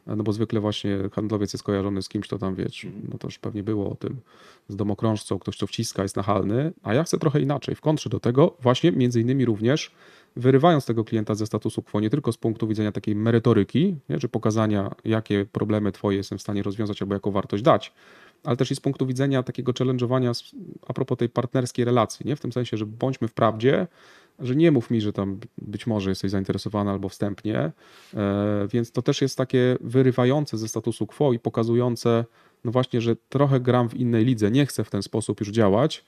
No 0.07 0.25
bo 0.25 0.33
zwykle 0.33 0.61
właśnie 0.61 0.99
handlowiec 1.13 1.53
jest 1.53 1.63
kojarzony 1.63 2.03
z 2.03 2.09
kimś, 2.09 2.27
kto 2.27 2.39
tam 2.39 2.55
wiesz, 2.55 2.87
no 3.13 3.19
to 3.19 3.27
już 3.27 3.39
pewnie 3.39 3.63
było 3.63 3.91
o 3.91 3.95
tym, 3.95 4.17
z 4.69 4.77
domokrążcą, 4.77 5.39
ktoś 5.39 5.57
co 5.57 5.67
wciska, 5.67 6.03
jest 6.03 6.17
nachalny, 6.17 6.73
a 6.83 6.95
ja 6.95 7.05
chcę 7.05 7.19
trochę 7.19 7.41
inaczej, 7.41 7.75
w 7.75 7.81
kontrze 7.81 8.11
do 8.11 8.21
tego 8.21 8.57
właśnie 8.61 8.93
między 8.93 9.21
innymi 9.21 9.45
również 9.45 9.91
wyrywając 10.37 10.87
tego 10.87 11.05
klienta 11.05 11.35
ze 11.35 11.47
statusu 11.47 11.83
quo 11.83 12.01
nie 12.01 12.11
tylko 12.11 12.33
z 12.33 12.37
punktu 12.37 12.69
widzenia 12.69 12.93
takiej 12.93 13.15
merytoryki, 13.15 13.97
nie, 14.09 14.19
czy 14.19 14.29
pokazania 14.29 14.91
jakie 15.05 15.47
problemy 15.53 15.93
twoje 15.93 16.17
jestem 16.17 16.39
w 16.39 16.43
stanie 16.43 16.63
rozwiązać 16.63 17.03
albo 17.03 17.15
jaką 17.15 17.31
wartość 17.31 17.63
dać, 17.63 17.93
ale 18.45 18.57
też 18.57 18.71
i 18.71 18.77
z 18.77 18.81
punktu 18.81 19.07
widzenia 19.07 19.43
takiego 19.43 19.73
challenge'owania 19.73 20.55
a 20.89 20.93
propos 20.93 21.19
tej 21.19 21.29
partnerskiej 21.29 21.85
relacji, 21.85 22.27
nie? 22.27 22.37
w 22.37 22.41
tym 22.41 22.53
sensie, 22.53 22.77
że 22.77 22.87
bądźmy 22.87 23.29
w 23.29 23.35
prawdzie, 23.35 23.87
że 24.41 24.57
nie 24.57 24.71
mów 24.73 24.91
mi, 24.91 25.01
że 25.01 25.13
tam 25.13 25.39
być 25.59 25.87
może 25.87 26.11
jesteś 26.11 26.31
zainteresowany 26.31 26.91
albo 26.91 27.09
wstępnie, 27.09 27.59
e, 27.59 27.73
więc 28.73 28.93
to 28.93 29.03
też 29.03 29.23
jest 29.23 29.37
takie 29.39 29.77
wyrywające 29.81 30.59
ze 30.59 30.69
statusu 30.69 31.07
quo 31.07 31.33
i 31.33 31.39
pokazujące, 31.39 32.25
no 32.65 32.71
właśnie, 32.73 33.01
że 33.01 33.17
trochę 33.29 33.61
gram 33.61 33.89
w 33.89 33.95
innej 33.95 34.25
lidze, 34.25 34.51
nie 34.51 34.67
chcę 34.67 34.85
w 34.85 34.91
ten 34.91 35.03
sposób 35.03 35.41
już 35.41 35.49
działać 35.49 36.05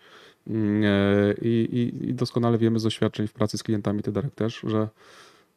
Mm, 0.46 0.82
e, 0.84 1.34
i, 1.42 1.68
i, 1.72 2.08
i 2.08 2.14
doskonale 2.14 2.58
wiemy 2.58 2.78
z 2.78 2.82
doświadczeń 2.82 3.26
w 3.26 3.32
pracy 3.32 3.58
z 3.58 3.62
klientami, 3.62 4.02
ty 4.02 4.12
Darek 4.12 4.34
też, 4.34 4.60
że, 4.66 4.88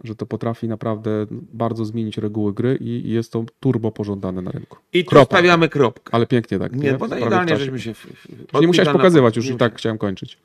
że 0.03 0.15
to 0.15 0.25
potrafi 0.25 0.67
naprawdę 0.67 1.25
bardzo 1.31 1.85
zmienić 1.85 2.17
reguły 2.17 2.53
gry 2.53 2.77
i, 2.81 2.85
i 2.88 3.09
jest 3.09 3.31
to 3.31 3.45
turbo 3.59 3.91
pożądane 3.91 4.41
na 4.41 4.51
rynku. 4.51 4.77
I 4.93 5.03
tu 5.03 5.09
Kropa. 5.09 5.25
stawiamy 5.25 5.69
kropkę. 5.69 6.13
Ale 6.15 6.27
pięknie 6.27 6.59
tak. 6.59 6.75
Nie, 6.75 6.93
W 6.93 6.97
bo 6.97 7.07
prawie 7.07 7.25
idealnie 7.25 7.57
żeśmy 7.57 7.79
się... 7.79 7.93
w- 7.93 7.97
w- 8.05 8.53
Że 8.53 8.59
Nie 8.59 8.67
musiałeś 8.67 8.91
pokazywać 8.91 9.35
już 9.35 9.49
nie 9.49 9.55
i 9.55 9.57
tak 9.57 9.77
chciałem 9.77 9.97
kończyć. 9.97 10.38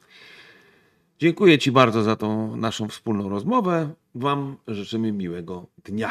Dziękuję 1.21 1.59
Ci 1.59 1.73
bardzo 1.73 2.03
za 2.03 2.17
tą 2.17 2.57
naszą 2.57 2.89
wspólną 2.89 3.29
rozmowę. 3.29 3.91
Wam 4.15 4.57
życzymy 4.69 5.13
miłego 5.13 5.67
dnia. 5.85 6.11